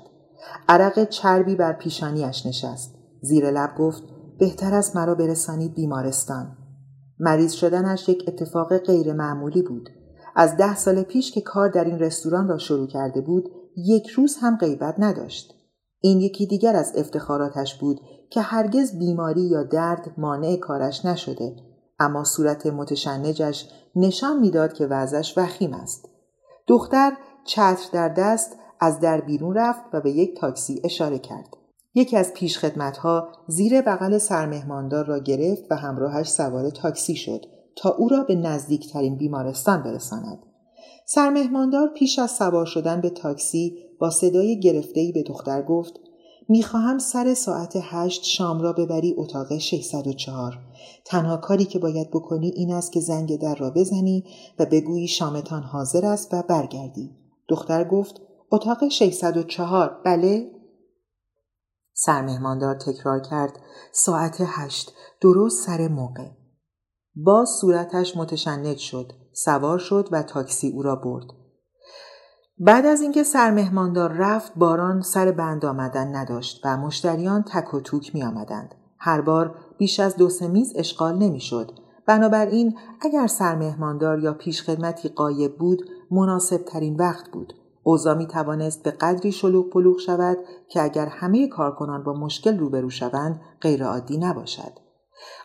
عرق 0.67 1.09
چربی 1.09 1.55
بر 1.55 1.73
پیشانیش 1.73 2.45
نشست. 2.45 2.98
زیر 3.21 3.51
لب 3.51 3.75
گفت 3.77 4.03
بهتر 4.39 4.73
از 4.73 4.95
مرا 4.95 5.15
برسانید 5.15 5.73
بیمارستان. 5.73 6.57
مریض 7.19 7.51
شدنش 7.51 8.09
یک 8.09 8.23
اتفاق 8.27 8.77
غیر 8.77 9.13
معمولی 9.13 9.61
بود. 9.61 9.89
از 10.35 10.57
ده 10.57 10.75
سال 10.75 11.03
پیش 11.03 11.31
که 11.31 11.41
کار 11.41 11.69
در 11.69 11.83
این 11.83 11.99
رستوران 11.99 12.47
را 12.47 12.57
شروع 12.57 12.87
کرده 12.87 13.21
بود 13.21 13.51
یک 13.77 14.07
روز 14.07 14.37
هم 14.41 14.57
غیبت 14.57 14.95
نداشت. 14.97 15.53
این 16.01 16.21
یکی 16.21 16.47
دیگر 16.47 16.75
از 16.75 16.93
افتخاراتش 16.95 17.75
بود 17.75 17.99
که 18.29 18.41
هرگز 18.41 18.99
بیماری 18.99 19.41
یا 19.41 19.63
درد 19.63 20.13
مانع 20.17 20.55
کارش 20.55 21.05
نشده 21.05 21.55
اما 21.99 22.23
صورت 22.23 22.65
متشنجش 22.65 23.69
نشان 23.95 24.39
می‌داد 24.39 24.73
که 24.73 24.87
وضعش 24.87 25.37
وخیم 25.37 25.73
است. 25.73 26.09
دختر 26.67 27.11
چتر 27.45 27.89
در 27.93 28.09
دست 28.09 28.55
از 28.79 28.99
در 28.99 29.21
بیرون 29.21 29.55
رفت 29.55 29.81
و 29.93 30.01
به 30.01 30.11
یک 30.11 30.39
تاکسی 30.39 30.81
اشاره 30.83 31.19
کرد. 31.19 31.58
یکی 31.93 32.17
از 32.17 32.33
پیشخدمتها 32.33 33.27
زیر 33.47 33.81
بغل 33.81 34.17
سرمهماندار 34.17 35.05
را 35.05 35.19
گرفت 35.19 35.63
و 35.71 35.75
همراهش 35.75 36.27
سوار 36.27 36.69
تاکسی 36.69 37.15
شد 37.15 37.45
تا 37.75 37.89
او 37.89 38.09
را 38.09 38.23
به 38.23 38.35
نزدیکترین 38.35 39.17
بیمارستان 39.17 39.83
برساند. 39.83 40.39
سرمهماندار 41.05 41.87
پیش 41.87 42.19
از 42.19 42.31
سوار 42.31 42.65
شدن 42.65 43.01
به 43.01 43.09
تاکسی 43.09 43.77
با 43.99 44.09
صدای 44.09 44.59
گرفته‌ای 44.59 45.11
به 45.11 45.23
دختر 45.23 45.61
گفت 45.61 45.93
می‌خواهم 46.49 46.97
سر 46.97 47.33
ساعت 47.33 47.73
هشت 47.81 48.23
شام 48.23 48.61
را 48.61 48.73
ببری 48.73 49.15
اتاق 49.17 49.57
604. 49.57 50.57
تنها 51.05 51.37
کاری 51.37 51.65
که 51.65 51.79
باید 51.79 52.09
بکنی 52.09 52.51
این 52.55 52.73
است 52.73 52.91
که 52.91 52.99
زنگ 52.99 53.39
در 53.39 53.55
را 53.55 53.69
بزنی 53.69 54.23
و 54.59 54.65
بگویی 54.65 55.07
شامتان 55.07 55.63
حاضر 55.63 56.05
است 56.05 56.33
و 56.33 56.43
برگردی. 56.49 57.11
دختر 57.47 57.83
گفت 57.83 58.21
اتاق 58.51 58.87
604 58.87 60.01
بله؟ 60.05 60.58
سرمهماندار 62.01 62.75
تکرار 62.75 63.19
کرد 63.19 63.59
ساعت 63.91 64.37
هشت 64.45 64.93
درست 65.21 65.65
سر 65.65 65.87
موقع. 65.87 66.27
باز 67.15 67.49
صورتش 67.49 68.17
متشنج 68.17 68.77
شد. 68.77 69.11
سوار 69.33 69.77
شد 69.77 70.09
و 70.11 70.23
تاکسی 70.23 70.71
او 70.71 70.83
را 70.83 70.95
برد. 70.95 71.25
بعد 72.57 72.85
از 72.85 73.01
اینکه 73.01 73.23
سرمهماندار 73.23 74.11
رفت 74.11 74.51
باران 74.55 75.01
سر 75.01 75.31
بند 75.31 75.65
آمدن 75.65 76.15
نداشت 76.15 76.61
و 76.65 76.77
مشتریان 76.77 77.43
تک 77.43 77.73
و 77.73 77.79
توک 77.79 78.15
می 78.15 78.23
آمدند. 78.23 78.75
هر 78.99 79.21
بار 79.21 79.55
بیش 79.77 79.99
از 79.99 80.15
دو 80.15 80.29
سه 80.29 80.47
میز 80.47 80.73
اشغال 80.75 81.17
نمی 81.17 81.39
شد. 81.39 81.71
بنابراین 82.07 82.77
اگر 83.01 83.27
سرمهماندار 83.27 84.19
یا 84.19 84.33
پیشخدمتی 84.33 85.09
قایب 85.09 85.57
بود 85.57 85.89
مناسب 86.11 86.57
ترین 86.57 86.95
وقت 86.95 87.31
بود. 87.31 87.53
اوضاع 87.83 88.13
می 88.13 88.27
توانست 88.27 88.83
به 88.83 88.91
قدری 88.91 89.31
شلوغ 89.31 89.69
پلوغ 89.69 89.99
شود 89.99 90.37
که 90.69 90.83
اگر 90.83 91.05
همه 91.05 91.47
کارکنان 91.47 92.03
با 92.03 92.13
مشکل 92.13 92.57
روبرو 92.57 92.89
شوند 92.89 93.41
غیرعادی 93.61 94.17
نباشد. 94.17 94.71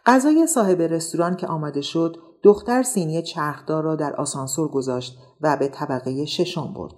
غذای 0.07 0.47
صاحب 0.47 0.83
رستوران 0.83 1.37
که 1.37 1.47
آماده 1.47 1.81
شد 1.81 2.17
دختر 2.43 2.83
سینی 2.83 3.23
چرخدار 3.23 3.83
را 3.83 3.97
در 3.97 4.17
آسانسور 4.17 4.69
گذاشت 4.69 5.19
و 5.41 5.57
به 5.57 5.69
طبقه 5.69 6.25
ششم 6.25 6.75
برد. 6.75 6.95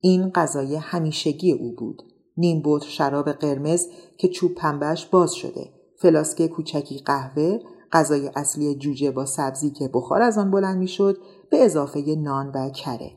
این 0.00 0.30
غذای 0.30 0.76
همیشگی 0.76 1.52
او 1.52 1.74
بود. 1.78 2.02
نیم 2.36 2.62
بطر 2.64 2.86
شراب 2.86 3.32
قرمز 3.32 3.86
که 4.18 4.28
چوب 4.28 4.54
پنبهش 4.54 5.06
باز 5.06 5.34
شده. 5.34 5.72
فلاسک 6.02 6.46
کوچکی 6.46 6.98
قهوه، 6.98 7.60
غذای 7.92 8.30
اصلی 8.36 8.74
جوجه 8.74 9.10
با 9.10 9.26
سبزی 9.26 9.70
که 9.70 9.90
بخار 9.94 10.22
از 10.22 10.38
آن 10.38 10.50
بلند 10.50 10.78
می‌شد 10.78 11.16
به 11.50 11.64
اضافه 11.64 12.14
نان 12.18 12.50
و 12.54 12.70
کره. 12.70 13.10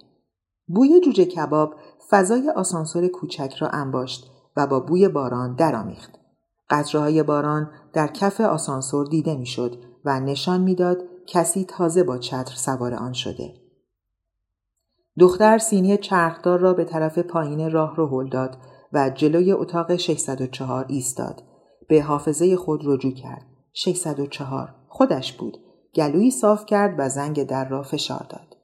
بوی 0.68 1.00
جوجه 1.00 1.26
کباب 1.26 1.76
فضای 2.10 2.50
آسانسور 2.50 3.08
کوچک 3.08 3.54
را 3.60 3.68
انباشت 3.68 4.32
و 4.58 4.68
با 4.68 4.80
بوی 4.80 5.08
باران 5.08 5.56
درآمیخت. 5.56 6.20
قطرههای 6.70 7.24
باران 7.24 7.72
در 7.94 8.08
کف 8.08 8.42
آسانسور 8.42 9.06
دیده 9.06 9.36
می‌شد 9.36 9.84
و 10.06 10.20
نشان 10.20 10.62
می‌داد 10.62 10.98
کسی 11.28 11.66
تازه 11.66 12.04
با 12.04 12.18
چتر 12.18 12.56
سوار 12.56 12.94
آن 12.94 13.14
شده. 13.14 13.54
دختر 15.20 15.58
سینی 15.58 15.98
چرخدار 15.98 16.60
را 16.60 16.74
به 16.74 16.86
طرف 16.86 17.20
پایین 17.20 17.72
راه 17.72 17.96
رو 17.96 18.08
هل 18.08 18.30
داد 18.30 18.58
و 18.94 19.10
جلوی 19.10 19.52
اتاق 19.52 19.96
604 19.96 20.86
ایستاد. 20.90 21.44
به 21.90 22.02
حافظه 22.02 22.56
خود 22.56 22.82
رجوع 22.86 23.14
کرد. 23.14 23.46
604 23.74 24.76
خودش 24.88 25.34
بود. 25.34 25.58
گلویی 25.96 26.32
صاف 26.32 26.66
کرد 26.66 26.96
و 26.98 27.10
زنگ 27.10 27.44
در 27.44 27.70
را 27.70 27.82
فشار 27.84 28.26
داد. 28.30 28.58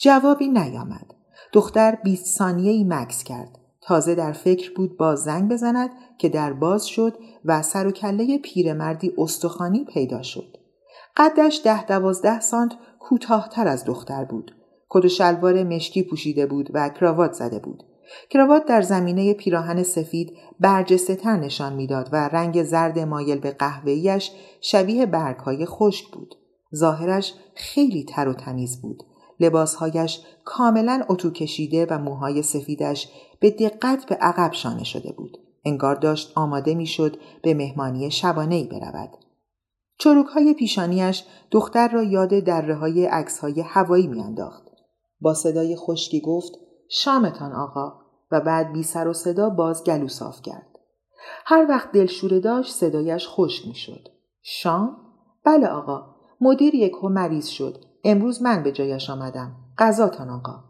جوابی 0.00 0.48
نیامد. 0.48 1.19
دختر 1.52 1.98
20 2.02 2.38
ثانیه 2.38 2.72
ای 2.72 2.84
مکس 2.84 3.24
کرد. 3.24 3.58
تازه 3.80 4.14
در 4.14 4.32
فکر 4.32 4.72
بود 4.76 4.96
با 4.96 5.14
زنگ 5.14 5.50
بزند 5.52 5.90
که 6.18 6.28
در 6.28 6.52
باز 6.52 6.86
شد 6.86 7.18
و 7.44 7.62
سر 7.62 7.86
و 7.86 7.90
کله 7.90 8.38
پیرمردی 8.38 9.12
استخوانی 9.18 9.84
پیدا 9.84 10.22
شد. 10.22 10.56
قدش 11.16 11.60
ده 11.64 11.86
دوازده 11.86 12.40
سانت 12.40 12.72
کوتاهتر 12.98 13.68
از 13.68 13.84
دختر 13.84 14.24
بود. 14.24 14.54
کت 14.90 15.04
و 15.04 15.08
شلوار 15.08 15.64
مشکی 15.64 16.02
پوشیده 16.02 16.46
بود 16.46 16.70
و 16.74 16.88
کراوات 16.88 17.32
زده 17.32 17.58
بود. 17.58 17.82
کراوات 18.30 18.64
در 18.66 18.82
زمینه 18.82 19.34
پیراهن 19.34 19.82
سفید 19.82 20.36
برجسته 20.60 21.16
تر 21.16 21.36
نشان 21.36 21.72
می‌داد 21.72 22.08
و 22.12 22.28
رنگ 22.28 22.62
زرد 22.62 22.98
مایل 22.98 23.38
به 23.38 23.50
قهوه‌ایش 23.50 24.30
شبیه 24.60 25.06
برگهای 25.06 25.66
خشک 25.66 26.10
بود. 26.12 26.34
ظاهرش 26.74 27.34
خیلی 27.54 28.04
تر 28.04 28.28
و 28.28 28.34
تمیز 28.34 28.82
بود. 28.82 29.02
لباسهایش 29.40 30.20
کاملا 30.44 31.04
اتو 31.08 31.30
کشیده 31.30 31.86
و 31.90 31.98
موهای 31.98 32.42
سفیدش 32.42 33.08
به 33.40 33.50
دقت 33.50 34.06
به 34.06 34.14
عقب 34.14 34.52
شانه 34.52 34.84
شده 34.84 35.12
بود. 35.12 35.38
انگار 35.64 35.94
داشت 35.94 36.32
آماده 36.34 36.74
می‌شد 36.74 37.16
به 37.42 37.54
مهمانی 37.54 38.10
شبانه 38.10 38.54
ای 38.54 38.64
برود. 38.64 39.10
چروک 39.98 40.26
های 40.26 40.54
پیشانیش 40.54 41.24
دختر 41.50 41.88
را 41.88 42.02
یاد 42.02 42.38
دره 42.38 42.74
های 42.74 43.06
عکس 43.06 43.38
های 43.38 43.60
هوایی 43.60 44.06
میانداخت. 44.06 44.62
با 45.20 45.34
صدای 45.34 45.76
خشکی 45.76 46.20
گفت 46.20 46.52
شامتان 46.88 47.52
آقا 47.52 47.92
و 48.30 48.40
بعد 48.40 48.72
بی 48.72 48.82
سر 48.82 49.08
و 49.08 49.12
صدا 49.12 49.50
باز 49.50 49.84
گلو 49.84 50.08
صاف 50.08 50.42
کرد. 50.42 50.66
هر 51.46 51.66
وقت 51.68 51.92
دلشوره 51.92 52.40
داشت 52.40 52.74
صدایش 52.74 53.28
خشک 53.28 53.68
می 53.68 53.74
شد. 53.74 54.08
شام؟ 54.42 54.96
بله 55.44 55.66
آقا. 55.66 56.14
مدیر 56.40 56.74
یکو 56.74 57.08
مریض 57.08 57.46
شد. 57.46 57.89
امروز 58.04 58.42
من 58.42 58.62
به 58.62 58.72
جایش 58.72 59.10
آمدم. 59.10 59.56
غذاتان 59.78 60.30
آقا. 60.30 60.64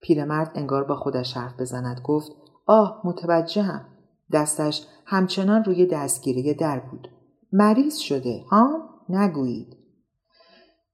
پیرمرد 0.00 0.52
انگار 0.54 0.84
با 0.84 0.96
خودش 0.96 1.36
حرف 1.36 1.60
بزند 1.60 2.00
گفت 2.04 2.32
آه 2.66 3.00
متوجهم. 3.04 3.86
دستش 4.32 4.86
همچنان 5.04 5.64
روی 5.64 5.86
دستگیره 5.86 6.54
در 6.54 6.78
بود. 6.78 7.08
مریض 7.52 7.96
شده 7.96 8.44
ها؟ 8.50 8.90
نگویید. 9.08 9.76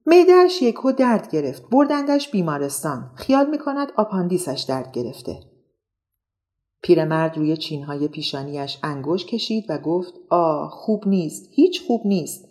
معدهش 0.05 0.61
یکو 0.61 0.91
درد 0.91 1.31
گرفت. 1.31 1.69
بردندش 1.71 2.31
بیمارستان. 2.31 3.11
خیال 3.15 3.49
می‌کند 3.49 3.91
آپاندیسش 3.95 4.65
درد 4.69 4.91
گرفته. 4.91 5.39
پیرمرد 6.81 7.37
روی 7.37 7.57
چینهای 7.57 8.07
پیشانیش 8.07 8.79
انگوش 8.83 9.25
کشید 9.25 9.65
و 9.69 9.77
گفت 9.77 10.13
آه 10.29 10.69
خوب 10.69 11.07
نیست. 11.07 11.47
هیچ 11.51 11.81
خوب 11.87 12.01
نیست. 12.05 12.45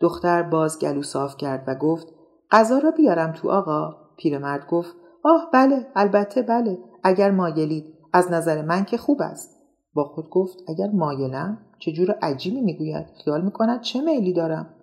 دختر 0.00 0.42
باز 0.42 0.78
گلو 0.78 1.02
صاف 1.02 1.36
کرد 1.36 1.64
و 1.66 1.74
گفت 1.74 2.06
غذا 2.52 2.78
را 2.78 2.90
بیارم 2.90 3.32
تو 3.32 3.50
آقا. 3.50 3.96
پیرمرد 4.16 4.66
گفت 4.66 4.94
آه 5.24 5.50
بله 5.52 5.86
البته 5.96 6.42
بله. 6.42 6.78
اگر 7.02 7.30
مایلید 7.30 7.94
از 8.12 8.32
نظر 8.32 8.62
من 8.62 8.84
که 8.84 8.96
خوب 8.96 9.22
است. 9.22 9.56
با 9.94 10.04
خود 10.04 10.30
گفت 10.30 10.58
اگر 10.68 10.90
مایلم 10.94 11.58
چه 11.78 11.92
جور 11.92 12.10
عجیبی 12.22 12.60
می‌گوید. 12.60 13.06
خیال 13.24 13.44
می‌کند 13.44 13.80
چه 13.80 14.00
میلی 14.00 14.32
دارم. 14.32 14.74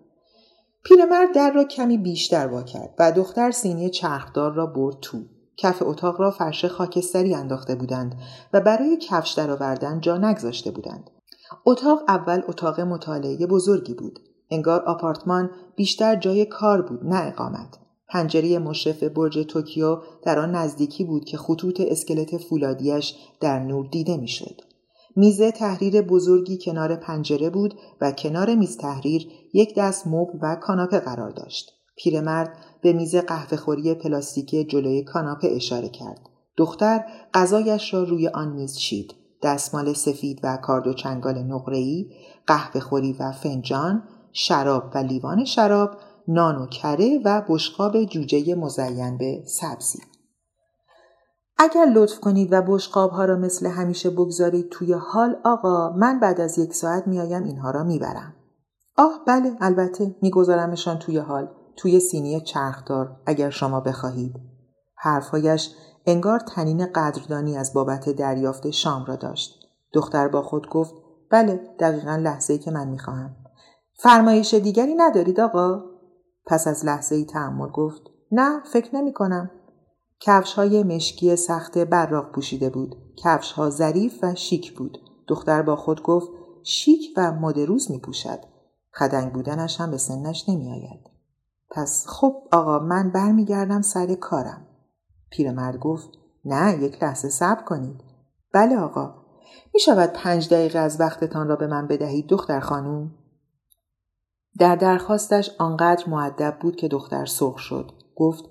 پیرمرد 0.84 1.34
در 1.36 1.52
را 1.52 1.64
کمی 1.64 1.98
بیشتر 1.98 2.48
وا 2.48 2.64
کرد 2.64 2.96
و 3.00 3.12
دختر 3.12 3.52
سینی 3.52 3.90
چرخدار 3.90 4.54
را 4.54 4.66
برد 4.66 4.96
تو. 5.02 5.18
کف 5.58 5.82
اتاق 5.82 6.22
را 6.22 6.32
فرش 6.32 6.66
خاکستری 6.66 7.36
انداخته 7.36 7.76
بودند 7.76 8.16
و 8.54 8.62
برای 8.62 8.98
کفش 8.98 9.32
درآوردن 9.32 10.00
جا 10.00 10.18
نگذاشته 10.18 10.72
بودند. 10.72 11.10
اتاق 11.66 12.04
اول 12.08 12.42
اتاق 12.48 12.80
مطالعه 12.80 13.48
بزرگی 13.48 13.94
بود. 13.94 14.20
انگار 14.50 14.82
آپارتمان 14.82 15.50
بیشتر 15.76 16.16
جای 16.16 16.46
کار 16.46 16.82
بود 16.82 17.06
نه 17.06 17.28
اقامت 17.28 17.78
پنجره 18.10 18.60
مشرف 18.60 19.04
برج 19.04 19.38
توکیو 19.40 19.98
در 20.24 20.40
آن 20.40 20.56
نزدیکی 20.56 21.04
بود 21.04 21.26
که 21.26 21.38
خطوط 21.38 21.82
اسکلت 21.82 22.38
فولادیش 22.38 23.16
در 23.40 23.60
نور 23.60 23.88
دیده 23.92 24.18
می‌شد. 24.18 24.62
میز 25.16 25.42
تحریر 25.42 26.02
بزرگی 26.02 26.60
کنار 26.62 26.96
پنجره 26.96 27.50
بود 27.50 27.74
و 28.02 28.12
کنار 28.12 28.56
میز 28.56 28.78
تحریر 28.78 29.28
یک 29.54 29.76
دست 29.78 30.08
مبل 30.08 30.40
و 30.42 30.56
کاناپه 30.56 31.00
قرار 31.00 31.30
داشت. 31.30 31.74
پیرمرد 31.96 32.58
به 32.82 32.94
میز 32.94 33.16
قهوهخوری 33.16 33.94
پلاستیکی 33.94 34.64
جلوی 34.64 35.04
کاناپه 35.04 35.48
اشاره 35.48 35.90
کرد. 35.90 36.30
دختر 36.58 37.06
غذایش 37.34 37.94
را 37.94 38.04
روی 38.04 38.28
آن 38.28 38.52
میز 38.52 38.78
چید. 38.78 39.16
دستمال 39.44 39.94
سفید 39.94 40.40
و 40.44 40.58
کارد 40.58 40.88
و 40.88 40.94
چنگال 40.94 41.44
نقره‌ای، 41.44 42.06
قهوهخوری 42.48 43.14
و 43.20 43.32
فنجان، 43.32 44.04
شراب 44.40 44.92
و 44.96 44.98
لیوان 44.98 45.46
شراب 45.46 45.90
نان 46.28 46.56
و 46.56 46.66
کره 46.66 47.20
و 47.26 47.42
بشقاب 47.50 48.04
جوجه 48.04 48.56
مزین 48.56 49.18
به 49.18 49.44
سبزی. 49.46 50.00
اگر 51.58 51.86
لطف 51.86 52.20
کنید 52.20 52.50
و 52.52 52.62
بشقاب 52.62 53.12
ها 53.12 53.26
را 53.26 53.36
مثل 53.36 53.68
همیشه 53.68 54.10
بگذارید 54.10 54.70
توی 54.70 54.94
حال 54.94 55.36
آقا 55.46 55.90
من 55.90 56.20
بعد 56.20 56.42
از 56.42 56.58
یک 56.58 56.74
ساعت 56.74 57.08
میایم 57.08 57.44
اینها 57.44 57.72
را 57.72 57.84
می‌برم. 57.84 58.36
آه 58.98 59.22
بله 59.28 59.52
البته 59.62 60.16
میگذارمشان 60.22 61.00
توی 61.00 61.18
حال 61.18 61.50
توی 61.78 62.00
سینی 62.00 62.42
چرخدار 62.42 63.22
اگر 63.26 63.50
شما 63.50 63.80
بخواهید. 63.80 64.36
حرفهایش 64.96 65.70
انگار 66.06 66.40
تنین 66.40 66.86
قدردانی 66.86 67.58
از 67.58 67.74
بابت 67.74 68.10
دریافت 68.10 68.70
شام 68.70 69.06
را 69.06 69.16
داشت. 69.16 69.60
دختر 69.94 70.28
با 70.28 70.42
خود 70.42 70.70
گفت 70.70 70.94
بله 71.32 71.60
دقیقا 71.80 72.16
لحظه 72.16 72.58
که 72.58 72.72
من 72.72 72.88
می‌خواهم. 72.88 73.36
فرمایش 74.00 74.54
دیگری 74.54 74.96
ندارید 74.96 75.40
آقا؟ 75.40 75.84
پس 76.46 76.68
از 76.68 76.86
لحظه 76.86 77.16
ای 77.16 77.26
تحمل 77.26 77.70
گفت 77.70 78.02
نه 78.32 78.64
فکر 78.64 78.96
نمی 78.96 79.14
کنم. 79.14 79.52
کفش 80.20 80.54
های 80.54 80.84
مشکی 80.84 81.36
سخت 81.36 81.78
براق 81.78 82.32
پوشیده 82.32 82.70
بود. 82.70 82.96
کفش 83.24 83.52
ها 83.52 83.70
ظریف 83.70 84.24
و 84.24 84.36
شیک 84.36 84.78
بود. 84.78 84.98
دختر 85.28 85.62
با 85.62 85.76
خود 85.76 86.04
گفت 86.04 86.28
شیک 86.64 87.14
و 87.18 87.32
مدروز 87.32 87.92
می 87.92 88.00
پوشد. 88.00 88.40
خدنگ 88.94 89.34
بودنش 89.34 89.82
هم 89.82 89.92
به 89.92 89.98
سنش 89.98 90.50
نمی 90.50 90.72
آید. 90.72 91.10
پس 91.70 92.06
خب 92.08 92.36
آقا 92.52 92.80
من 92.80 93.12
برمیگردم 93.12 93.82
سر 93.82 94.16
کارم. 94.16 94.68
پیرمرد 95.30 95.80
گفت 95.80 96.10
نه 96.46 96.84
یک 96.84 97.04
لحظه 97.04 97.30
صبر 97.30 97.64
کنید. 97.64 98.04
بله 98.54 98.78
آقا. 98.78 99.16
می 99.74 99.80
شود 99.80 100.10
پنج 100.10 100.50
دقیقه 100.50 100.80
از 100.80 101.00
وقتتان 101.00 101.48
را 101.48 101.56
به 101.56 101.68
من 101.68 101.88
بدهید 101.88 102.28
دختر 102.28 102.60
خانوم؟ 102.60 103.12
در 104.60 104.76
درخواستش 104.76 105.52
آنقدر 105.60 106.10
معدب 106.10 106.58
بود 106.62 106.76
که 106.76 106.88
دختر 106.88 107.26
سرخ 107.26 107.58
شد. 107.60 107.92
گفت 108.16 108.46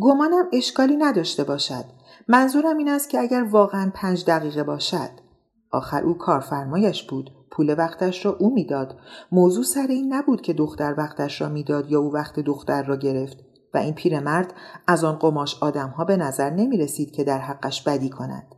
گمانم 0.00 0.44
اشکالی 0.52 0.96
نداشته 0.96 1.44
باشد. 1.44 1.84
منظورم 2.28 2.76
این 2.76 2.88
است 2.88 3.10
که 3.10 3.20
اگر 3.20 3.42
واقعا 3.50 3.90
پنج 3.94 4.24
دقیقه 4.24 4.62
باشد. 4.62 5.10
آخر 5.70 6.02
او 6.02 6.14
کارفرمایش 6.14 7.02
بود. 7.02 7.30
پول 7.50 7.74
وقتش 7.78 8.26
را 8.26 8.36
او 8.40 8.54
می‌داد. 8.54 8.96
موضوع 9.32 9.64
سر 9.64 9.86
این 9.88 10.14
نبود 10.14 10.40
که 10.40 10.52
دختر 10.52 10.94
وقتش 10.98 11.40
را 11.40 11.48
می‌داد 11.48 11.90
یا 11.90 12.00
او 12.00 12.12
وقت 12.12 12.40
دختر 12.40 12.82
را 12.82 12.96
گرفت 12.96 13.36
و 13.74 13.78
این 13.78 13.94
پیرمرد 13.94 14.54
از 14.86 15.04
آن 15.04 15.16
قماش 15.16 15.62
آدمها 15.62 16.04
به 16.04 16.16
نظر 16.16 16.50
نمی 16.50 16.76
رسید 16.76 17.10
که 17.10 17.24
در 17.24 17.38
حقش 17.38 17.82
بدی 17.82 18.10
کند. 18.10 18.55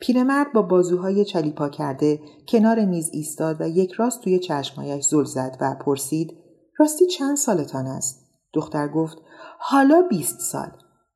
پیرمرد 0.00 0.52
با 0.52 0.62
بازوهای 0.62 1.24
چلیپا 1.24 1.68
کرده 1.68 2.20
کنار 2.48 2.84
میز 2.84 3.10
ایستاد 3.12 3.60
و 3.60 3.68
یک 3.68 3.92
راست 3.92 4.20
توی 4.20 4.38
چشمایش 4.38 5.04
زل 5.04 5.24
زد 5.24 5.56
و 5.60 5.74
پرسید 5.84 6.36
راستی 6.78 7.06
چند 7.06 7.36
سالتان 7.36 7.86
است؟ 7.86 8.26
دختر 8.52 8.88
گفت 8.88 9.18
حالا 9.58 10.02
بیست 10.02 10.40
سال. 10.40 10.70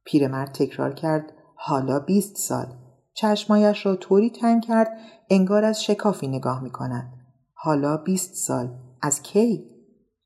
پیرمرد 0.05 0.53
تکرار 0.53 0.95
کرد 0.95 1.33
حالا 1.57 2.01
بیست 2.01 2.37
سال. 2.37 2.67
چشمایش 3.15 3.87
را 3.87 3.97
طوری 3.97 4.31
تنگ 4.31 4.65
کرد 4.65 4.99
انگار 5.31 5.65
از 5.65 5.83
شکافی 5.83 6.29
نگاه 6.29 6.63
می 6.63 6.71
کند. 6.71 7.13
حالا 7.55 7.97
بیست 7.97 8.35
سال. 8.35 8.69
از 9.03 9.23
کی؟ 9.23 9.71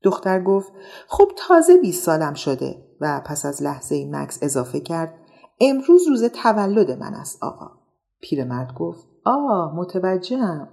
دختر 0.03 0.43
گفت 0.43 0.71
خب 1.07 1.31
تازه 1.37 1.77
بیست 1.77 2.03
سالم 2.03 2.33
شده 2.33 2.85
و 3.01 3.21
پس 3.25 3.45
از 3.45 3.63
لحظه 3.63 4.09
مکس 4.11 4.39
اضافه 4.41 4.79
کرد 4.79 5.13
امروز 5.61 6.07
روز 6.07 6.23
تولد 6.23 6.91
من 6.91 7.13
است 7.13 7.43
آقا. 7.43 7.78
پیرمرد 8.21 8.73
گفت 8.73 9.07
آه 9.25 9.75
متوجهم. 9.75 10.69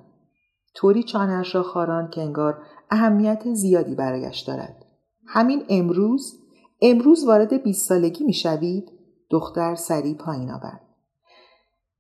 طوری 0.75 1.03
چانش 1.03 1.55
را 1.55 1.63
خاران 1.63 2.11
که 2.11 2.21
انگار 2.21 2.63
اهمیت 2.91 3.55
زیادی 3.55 3.95
برایش 3.95 4.41
دارد. 4.41 4.85
همین 5.27 5.65
امروز؟ 5.69 6.39
امروز 6.83 7.25
وارد 7.25 7.63
بیست 7.63 7.89
سالگی 7.89 8.25
می‌شوید 8.25 8.93
دختر 9.31 9.75
سری 9.75 10.15
پایین 10.15 10.51
آورد. 10.51 10.81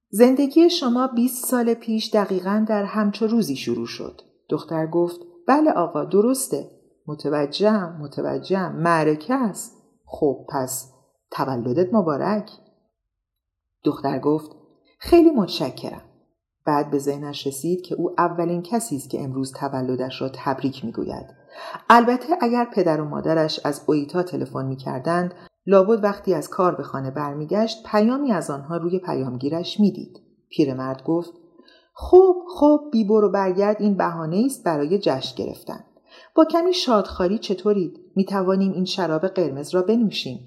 زندگی 0.08 0.70
شما 0.70 1.06
بیست 1.06 1.46
سال 1.46 1.74
پیش 1.74 2.14
دقیقا 2.14 2.64
در 2.68 2.84
همچو 2.84 3.26
روزی 3.26 3.56
شروع 3.56 3.86
شد. 3.86 4.20
دختر 4.48 4.86
گفت 4.86 5.20
بله 5.48 5.70
آقا 5.70 6.04
درسته. 6.04 6.70
متوجهم 7.06 7.96
متوجهم. 8.00 8.76
معرکه 8.76 9.34
است. 9.34 9.82
خب 10.04 10.46
پس 10.48 10.92
تولدت 11.30 11.94
مبارک. 11.94 12.50
دختر 13.84 14.18
گفت 14.18 14.50
خیلی 14.98 15.30
متشکرم. 15.30 16.02
بعد 16.66 16.90
به 16.90 16.98
ذهنش 16.98 17.46
رسید 17.46 17.82
که 17.82 17.94
او 17.94 18.14
اولین 18.18 18.62
کسی 18.62 18.96
است 18.96 19.10
که 19.10 19.22
امروز 19.22 19.52
تولدش 19.52 20.22
را 20.22 20.30
تبریک 20.34 20.84
می‌گوید. 20.84 21.26
البته 21.90 22.26
اگر 22.40 22.64
پدر 22.74 23.00
و 23.00 23.04
مادرش 23.04 23.60
از 23.64 23.82
اویتا 23.86 24.22
تلفن 24.22 24.66
می‌کردند 24.66 25.34
لابد 25.66 26.04
وقتی 26.04 26.34
از 26.34 26.48
کار 26.48 26.74
به 26.74 26.82
خانه 26.82 27.10
برمیگشت 27.10 27.82
پیامی 27.86 28.32
از 28.32 28.50
آنها 28.50 28.76
روی 28.76 28.98
پیامگیرش 28.98 29.80
می‌دید. 29.80 30.20
پیرمرد 30.50 31.04
گفت 31.04 31.32
خب 31.94 32.34
خب 32.48 32.80
بی 32.92 33.04
برو 33.04 33.30
برگرد 33.30 33.76
این 33.82 33.96
بهانه 33.96 34.42
است 34.46 34.64
برای 34.64 34.98
جشن 34.98 35.44
گرفتن. 35.44 35.84
با 36.34 36.44
کمی 36.44 36.74
شادخاری 36.74 37.38
چطورید؟ 37.38 38.00
می 38.16 38.24
توانیم 38.24 38.72
این 38.72 38.84
شراب 38.84 39.26
قرمز 39.26 39.74
را 39.74 39.82
بنوشیم. 39.82 40.38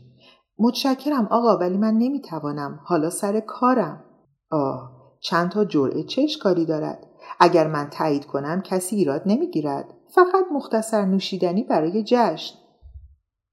متشکرم 0.59 1.27
آقا 1.31 1.57
ولی 1.57 1.77
من 1.77 1.93
نمی‌توانم 1.93 2.79
حالا 2.83 3.09
سر 3.09 3.39
کارم. 3.39 4.03
آه 4.51 4.99
چند 5.19 5.49
تا 5.49 5.65
جرعه 5.65 6.03
چه 6.03 6.21
اشکالی 6.21 6.65
دارد. 6.65 7.05
اگر 7.39 7.67
من 7.67 7.89
تایید 7.89 8.25
کنم 8.25 8.61
کسی 8.61 8.95
ایراد 8.95 9.21
نمی‌گیرد. 9.25 9.93
فقط 10.07 10.45
مختصر 10.53 11.05
نوشیدنی 11.05 11.63
برای 11.63 12.03
جشن. 12.03 12.55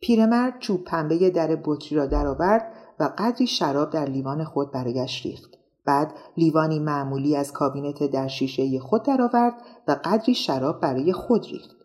پیرمرد 0.01 0.59
چوب 0.59 0.85
پنبه 0.85 1.31
در 1.31 1.57
بطری 1.65 1.97
را 1.97 2.07
درآورد 2.07 2.73
و 3.01 3.11
قدری 3.19 3.47
شراب 3.47 3.91
در 3.91 4.05
لیوان 4.05 4.45
خود 4.45 4.73
برایش 4.73 5.27
ریخت. 5.27 5.51
بعد 5.87 6.15
لیوانی 6.37 6.79
معمولی 6.79 7.37
از 7.37 7.53
کابینت 7.53 8.03
در 8.03 8.29
شیشه 8.29 8.79
خود 8.79 9.03
درآورد 9.03 9.55
و 9.89 9.97
قدری 10.05 10.35
شراب 10.35 10.81
برای 10.81 11.13
خود 11.13 11.47
ریخت. 11.47 11.77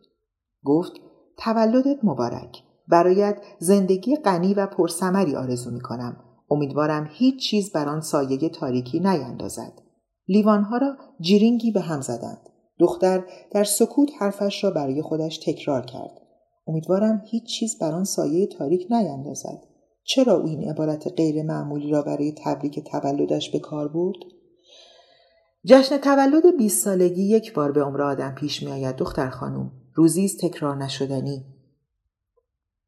گفت 0.63 0.91
تولدت 1.37 1.99
مبارک. 2.03 2.63
برایت 2.87 3.41
زندگی 3.59 4.15
غنی 4.15 4.53
و 4.53 4.67
پرثمری 4.67 5.35
آرزو 5.35 5.71
می 5.71 5.81
کنم 5.81 6.30
امیدوارم 6.51 7.09
هیچ 7.11 7.39
چیز 7.39 7.71
بر 7.71 7.89
آن 7.89 8.01
سایه 8.01 8.49
تاریکی 8.49 8.99
نیندازد. 8.99 9.81
لیوانها 10.27 10.77
را 10.77 10.97
جیرینگی 11.19 11.71
به 11.71 11.81
هم 11.81 12.01
زدند. 12.01 12.49
دختر 12.79 13.23
در 13.51 13.63
سکوت 13.63 14.09
حرفش 14.19 14.63
را 14.63 14.71
برای 14.71 15.01
خودش 15.01 15.37
تکرار 15.37 15.85
کرد. 15.85 16.11
امیدوارم 16.67 17.21
هیچ 17.25 17.43
چیز 17.43 17.79
بر 17.79 17.91
آن 17.91 18.03
سایه 18.03 18.47
تاریک 18.47 18.87
نیندازد. 18.89 19.63
چرا 20.03 20.33
او 20.33 20.45
این 20.45 20.69
عبارت 20.69 21.07
غیر 21.17 21.43
معمولی 21.43 21.91
را 21.91 22.01
برای 22.01 22.35
تبریک 22.43 22.79
تولدش 22.79 23.49
به 23.49 23.59
کار 23.59 23.87
برد؟ 23.87 24.17
جشن 25.65 25.97
تولد 25.97 26.57
20 26.57 26.83
سالگی 26.83 27.23
یک 27.23 27.53
بار 27.53 27.71
به 27.71 27.83
عمر 27.83 28.01
آدم 28.01 28.35
پیش 28.35 28.63
می 28.63 28.71
آید 28.71 28.95
دختر 28.95 29.29
خانم. 29.29 29.71
روزی 29.93 30.29
تکرار 30.41 30.75
نشدنی. 30.75 31.45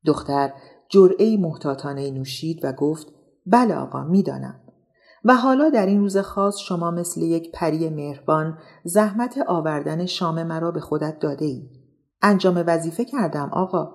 دختر 0.06 0.54
جرعه 0.90 1.38
محتاطانه 1.38 2.12
نوشید 2.12 2.60
و 2.64 2.74
گفت 2.74 3.13
بله 3.46 3.76
آقا 3.76 4.04
می‌دانم 4.04 4.60
و 5.26 5.36
حالا 5.36 5.70
در 5.70 5.86
این 5.86 6.00
روز 6.00 6.18
خاص 6.18 6.58
شما 6.58 6.92
مثل 6.92 7.22
یک 7.22 7.52
پری 7.52 7.90
مهربان 7.90 8.58
زحمت 8.84 9.38
آوردن 9.48 10.06
شام 10.06 10.44
مرا 10.44 10.72
به 10.72 10.80
خودت 10.80 11.20
داده 11.20 11.46
ای. 11.46 11.70
انجام 12.22 12.64
وظیفه 12.68 13.06
کردم 13.06 13.50
آقا. 13.54 13.90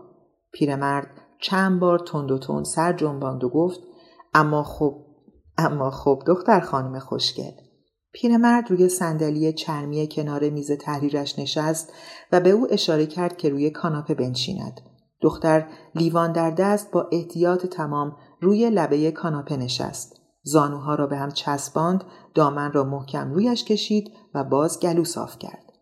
پیرمرد 0.53 1.07
چند 1.41 1.81
بار 1.81 1.99
تند 1.99 2.31
و 2.31 2.39
تند 2.39 2.65
سر 2.65 2.93
جنباند 2.93 3.45
و 3.45 3.49
گفت 3.49 3.81
اما 4.35 4.63
خب 4.63 5.05
اما 5.59 5.91
خب 5.91 6.23
دختر 6.27 6.61
خانم 6.61 6.99
خوشگل 6.99 7.53
پیرمرد 8.13 8.71
روی 8.71 8.89
صندلی 8.89 9.53
چرمی 9.53 10.09
کنار 10.13 10.51
میز 10.51 10.73
تحریرش 10.73 11.39
نشست 11.39 11.93
و 12.33 12.41
به 12.41 12.51
او 12.51 12.67
اشاره 12.71 13.07
کرد 13.07 13.37
که 13.37 13.49
روی 13.49 13.71
کاناپه 13.71 14.15
بنشیند. 14.15 14.81
دختر 15.21 15.67
لیوان 15.95 16.33
در 16.33 16.51
دست 16.51 16.91
با 16.91 17.09
احتیاط 17.13 17.67
تمام 17.67 18.17
روی 18.41 18.71
لبه 18.71 19.11
کاناپه 19.11 19.57
نشست. 19.57 20.21
زانوها 20.43 20.95
را 20.95 21.07
به 21.07 21.17
هم 21.17 21.31
چسباند، 21.31 22.05
دامن 22.35 22.73
را 22.73 22.85
محکم 22.85 23.33
رویش 23.33 23.65
کشید 23.65 24.13
و 24.35 24.45
باز 24.45 24.81
گلو 24.81 25.05
صاف 25.05 25.39
کرد. 25.39 25.73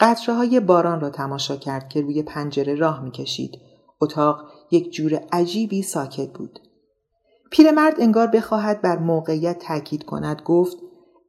قطره 0.00 0.34
های 0.34 0.60
باران 0.60 1.00
را 1.00 1.10
تماشا 1.10 1.56
کرد 1.56 1.88
که 1.88 2.00
روی 2.00 2.22
پنجره 2.22 2.74
راه 2.74 3.02
می‌کشید. 3.02 3.52
اتاق 4.00 4.44
یک 4.70 4.92
جور 4.92 5.20
عجیبی 5.32 5.82
ساکت 5.82 6.32
بود. 6.32 6.58
پیرمرد 7.50 8.00
انگار 8.00 8.26
بخواهد 8.26 8.82
بر 8.82 8.98
موقعیت 8.98 9.58
تاکید 9.58 10.04
کند 10.04 10.42
گفت 10.44 10.76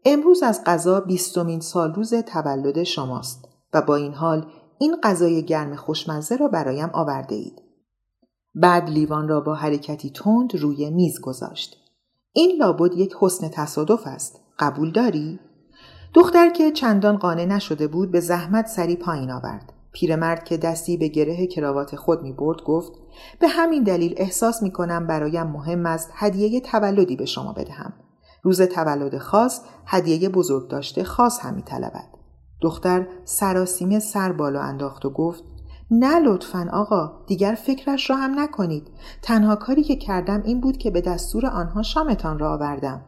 امروز 0.06 0.44
از 0.44 0.64
غذا 0.66 1.00
بیستمین 1.00 1.60
سال 1.60 1.94
روز 1.94 2.14
تولد 2.14 2.84
شماست 2.84 3.46
و 3.74 3.82
با 3.82 3.96
این 3.96 4.14
حال 4.14 4.46
این 4.80 4.98
غذای 5.04 5.46
گرم 5.46 5.76
خوشمزه 5.76 6.36
را 6.36 6.48
برایم 6.48 6.90
آورده 6.94 7.36
اید. 7.36 7.63
بعد 8.56 8.90
لیوان 8.90 9.28
را 9.28 9.42
با 9.42 9.56
حرکتی 9.56 10.10
تند 10.10 10.56
روی 10.56 10.90
میز 10.90 11.22
گذاشت. 11.22 11.78
این 12.32 12.58
لابد 12.60 12.94
یک 12.98 13.16
حسن 13.20 13.50
تصادف 13.50 14.08
است. 14.08 14.40
قبول 14.60 14.92
داری؟ 14.92 15.40
دختر 16.14 16.50
که 16.50 16.72
چندان 16.72 17.18
قانع 17.18 17.46
نشده 17.46 17.88
بود 17.88 18.12
به 18.12 18.20
زحمت 18.20 18.68
سری 18.68 18.96
پایین 18.96 19.32
آورد. 19.32 19.74
پیرمرد 19.92 20.44
که 20.44 20.58
دستی 20.58 20.98
به 20.98 21.08
گره 21.08 21.48
کراوات 21.48 21.96
خود 21.96 22.22
می 22.22 22.34
برد 22.34 22.64
گفت 22.64 22.92
به 23.40 23.48
همین 23.48 23.84
دلیل 23.84 24.14
احساس 24.18 24.64
می 24.64 24.72
کنم 24.72 25.08
برایم 25.08 25.48
مهم 25.48 25.86
است 25.86 26.10
هدیه 26.14 26.62
تولدی 26.62 27.16
به 27.16 27.26
شما 27.26 27.54
بدهم. 27.54 27.94
روز 28.44 28.62
تولد 28.62 29.18
خاص 29.18 29.62
هدیه 29.86 30.30
بزرگ 30.30 30.70
داشته 30.70 31.04
خاص 31.04 31.40
هم 31.40 31.54
می 31.54 31.62
طلبد. 31.62 32.08
دختر 32.62 33.08
سراسیمه 33.26 34.00
سر 34.00 34.32
بالا 34.32 34.62
انداخت 34.62 35.06
و 35.06 35.10
گفت 35.10 35.44
نه 35.92 36.20
لطفا 36.20 36.70
آقا 36.74 37.12
دیگر 37.28 37.58
فکرش 37.66 38.10
را 38.10 38.16
هم 38.16 38.40
نکنید. 38.40 38.88
تنها 39.22 39.56
کاری 39.56 39.84
که 39.84 39.96
کردم 39.96 40.42
این 40.46 40.62
بود 40.62 40.78
که 40.78 40.92
به 40.92 41.02
دستور 41.02 41.46
آنها 41.46 41.84
شامتان 41.84 42.40
را 42.40 42.54
آوردم. 42.54 43.06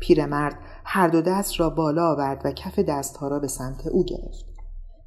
پیرمرد 0.00 0.58
هر 0.84 1.08
دو 1.08 1.20
دست 1.20 1.60
را 1.60 1.70
بالا 1.70 2.10
آورد 2.10 2.42
و 2.44 2.52
کف 2.52 2.78
دستها 2.78 3.28
را 3.28 3.38
به 3.38 3.48
سمت 3.48 3.86
او 3.86 4.04
گرفت. 4.04 4.44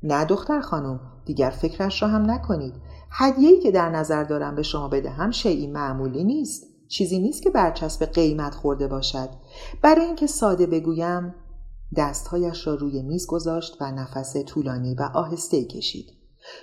نه 0.04 0.26
دختر 0.26 0.62
خانم 0.62 1.00
دیگر 1.26 1.50
فکرش 1.50 2.02
را 2.02 2.08
هم 2.08 2.32
نکنید. 2.32 2.74
هدیه‌ای 3.12 3.60
که 3.60 3.72
در 3.72 3.90
نظر 3.90 4.24
دارم 4.24 4.56
به 4.56 4.64
شما 4.64 4.88
بدهم 4.88 5.32
شیعی 5.32 5.68
معمولی 5.68 6.24
نیست. 6.24 6.64
چیزی 6.88 7.20
نیست 7.20 7.44
که 7.44 7.50
برچسب 7.50 8.06
قیمت 8.06 8.56
خورده 8.56 8.88
باشد. 8.88 9.30
برای 9.82 10.06
اینکه 10.06 10.28
ساده 10.28 10.68
بگویم 10.68 11.36
دستهایش 11.98 12.68
را 12.68 12.76
روی 12.76 13.02
میز 13.02 13.28
گذاشت 13.28 13.78
و 13.82 13.92
نفس 13.92 14.38
طولانی 14.38 14.96
و 14.96 15.10
آهسته 15.14 15.66
کشید. 15.66 16.21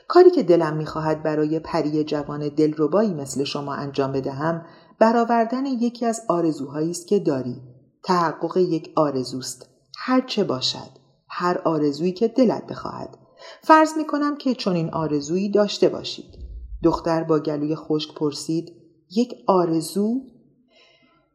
کاری 0.08 0.30
که 0.30 0.42
دلم 0.42 0.76
می‌خواهد 0.76 1.22
برای 1.22 1.58
پری 1.58 2.04
جوان 2.04 2.48
دلربایی 2.48 3.14
مثل 3.14 3.44
شما 3.44 3.74
انجام 3.74 4.12
بدهم 4.12 4.64
برآوردن 4.98 5.66
یکی 5.66 6.06
از 6.06 6.22
آرزوهایی 6.28 6.90
است 6.90 7.06
که 7.06 7.18
داری. 7.18 7.62
تحقق 8.04 8.56
یک 8.56 8.92
آرزوست. 8.96 9.66
هر 9.98 10.20
چه 10.20 10.44
باشد 10.44 10.98
هر 11.28 11.58
آرزویی 11.64 12.12
که 12.12 12.28
دلت 12.28 12.66
بخواهد. 12.66 13.18
فرض 13.62 13.96
می 13.96 14.06
کنم 14.06 14.36
که 14.36 14.54
چنین 14.54 14.90
آرزویی 14.90 15.50
داشته 15.50 15.88
باشید. 15.88 16.38
دختر 16.82 17.24
با 17.24 17.38
گلوی 17.38 17.76
خشک 17.76 18.14
پرسید 18.14 18.72
یک 19.10 19.34
آرزو؟ 19.46 20.20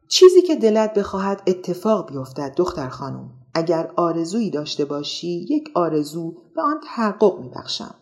چیزی 0.08 0.42
که 0.42 0.56
دلت 0.56 0.94
بخواهد 0.94 1.42
اتفاق 1.46 2.12
بیفتد 2.12 2.54
دختر 2.56 2.88
خانم. 2.88 3.30
اگر 3.54 3.90
آرزویی 3.96 4.50
داشته 4.50 4.84
باشی 4.84 5.46
یک 5.50 5.70
آرزو 5.74 6.34
به 6.54 6.62
آن 6.62 6.80
تحقق 6.84 7.40
میبخشم. 7.40 7.94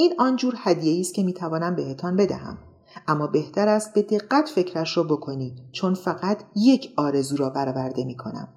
این 0.00 0.14
آنجور 0.18 0.54
هدیه 0.58 1.00
است 1.00 1.14
که 1.14 1.22
می‌توانم 1.22 1.76
بهتان 1.76 2.16
بدهم. 2.16 2.58
اما 3.08 3.26
بهتر 3.26 3.68
است 3.68 3.94
به 3.94 4.02
دقت 4.02 4.48
فکرش 4.48 4.96
را 4.96 5.02
بکنی 5.02 5.56
چون 5.72 5.94
فقط 5.94 6.44
یک 6.56 6.92
آرزو 6.96 7.36
را 7.36 7.50
برآورده 7.50 8.04
می‌کنم. 8.04 8.48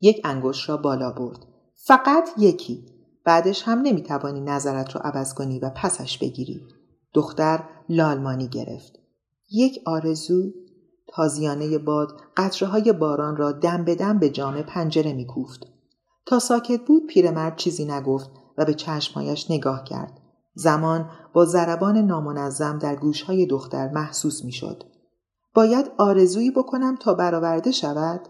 یک 0.00 0.20
انگشت 0.24 0.68
را 0.68 0.76
بالا 0.76 1.10
برد. 1.10 1.38
فقط 1.74 2.28
یکی. 2.38 2.84
بعدش 3.24 3.62
هم 3.62 3.78
نمی‌توانی 3.78 4.40
نظرت 4.40 4.96
را 4.96 5.02
عوض 5.02 5.34
کنی 5.34 5.58
و 5.58 5.70
پسش 5.70 6.18
بگیری. 6.18 6.60
دختر 7.14 7.64
لالمانی 7.88 8.48
گرفت. 8.48 8.98
یک 9.50 9.82
آرزو. 9.86 10.52
تازیانه 11.08 11.78
باد 11.78 12.20
قطره 12.36 12.68
های 12.68 12.92
باران 12.92 13.36
را 13.36 13.52
دم 13.52 13.84
به 13.84 13.94
دم 13.94 14.18
به 14.18 14.30
جام 14.30 14.62
پنجره 14.62 15.12
میکوفت. 15.12 15.66
تا 16.26 16.38
ساکت 16.38 16.80
بود 16.86 17.06
پیرمرد 17.06 17.56
چیزی 17.56 17.84
نگفت. 17.84 18.30
و 18.58 18.64
به 18.64 18.74
چشمهایش 18.74 19.50
نگاه 19.50 19.84
کرد. 19.84 20.20
زمان 20.54 21.10
با 21.32 21.44
ضربان 21.44 21.98
نامنظم 21.98 22.78
در 22.78 22.96
گوشهای 22.96 23.46
دختر 23.46 23.88
محسوس 23.88 24.44
می‌شد. 24.44 24.84
باید 25.54 25.90
آرزویی 25.98 26.50
بکنم 26.50 26.96
تا 27.00 27.14
برآورده 27.14 27.70
شود؟ 27.70 28.20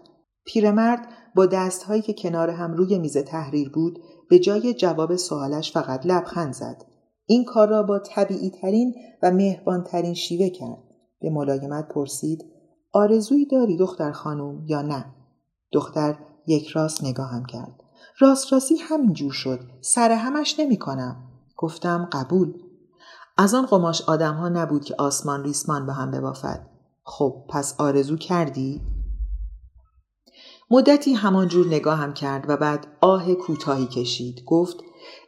پیرمرد 0.45 1.07
با 1.35 1.45
دستهایی 1.45 2.01
که 2.01 2.13
کنار 2.13 2.49
هم 2.49 2.73
روی 2.73 2.99
میز 2.99 3.17
تحریر 3.17 3.69
بود 3.69 3.99
به 4.29 4.39
جای 4.39 4.73
جواب 4.73 5.15
سوالش 5.15 5.71
فقط 5.71 6.05
لبخند 6.05 6.53
زد. 6.53 6.85
این 7.25 7.45
کار 7.45 7.67
را 7.67 7.83
با 7.83 7.99
طبیعی 7.99 8.49
ترین 8.49 8.95
و 9.23 9.31
مهربان 9.31 9.83
ترین 9.83 10.13
شیوه 10.13 10.49
کرد. 10.49 10.83
به 11.21 11.29
ملایمت 11.29 11.87
پرسید 11.87 12.45
آرزویی 12.93 13.45
داری 13.45 13.77
دختر 13.77 14.11
خانم 14.11 14.65
یا 14.65 14.81
نه؟ 14.81 15.05
دختر 15.71 16.17
یک 16.47 16.67
راست 16.67 17.03
نگاهم 17.03 17.45
کرد. 17.45 17.83
راست 18.21 18.53
راستی 18.53 18.77
همین 18.77 19.13
جور 19.13 19.31
شد. 19.31 19.59
سر 19.81 20.11
همش 20.11 20.59
نمی 20.59 20.77
کنم. 20.77 21.15
گفتم 21.57 22.09
قبول. 22.11 22.53
از 23.37 23.53
آن 23.53 23.65
قماش 23.65 24.01
آدم 24.01 24.33
ها 24.35 24.49
نبود 24.49 24.85
که 24.85 24.95
آسمان 24.97 25.43
ریسمان 25.43 25.85
به 25.85 25.93
هم 25.93 26.11
ببافد. 26.11 26.67
خب 27.03 27.43
پس 27.49 27.75
آرزو 27.77 28.17
کردی؟ 28.17 28.81
مدتی 30.71 31.13
همانجور 31.13 31.67
نگاهم 31.67 32.13
کرد 32.13 32.45
و 32.49 32.57
بعد 32.57 32.87
آه 33.01 33.33
کوتاهی 33.33 33.85
کشید. 33.85 34.43
گفت 34.45 34.77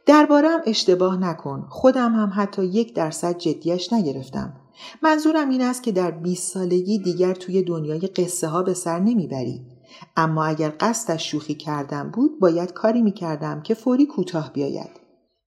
دربارم 0.06 0.60
اشتباه 0.66 1.16
نکن. 1.16 1.66
خودم 1.70 2.12
هم 2.14 2.32
حتی 2.34 2.64
یک 2.64 2.94
درصد 2.94 3.38
جدیش 3.38 3.92
نگرفتم. 3.92 4.56
منظورم 5.02 5.48
این 5.48 5.62
است 5.62 5.82
که 5.82 5.92
در 5.92 6.10
20 6.10 6.52
سالگی 6.52 6.98
دیگر 6.98 7.34
توی 7.34 7.62
دنیای 7.62 8.00
قصه 8.00 8.48
ها 8.48 8.62
به 8.62 8.74
سر 8.74 8.98
نمی‌بری. 8.98 9.71
اما 10.16 10.44
اگر 10.44 10.72
قصدش 10.80 11.30
شوخی 11.30 11.54
کردم 11.54 12.10
بود 12.10 12.40
باید 12.40 12.72
کاری 12.72 13.02
می‌کردم 13.02 13.62
که 13.62 13.74
فوری 13.74 14.06
کوتاه 14.06 14.52
بیاید. 14.52 14.90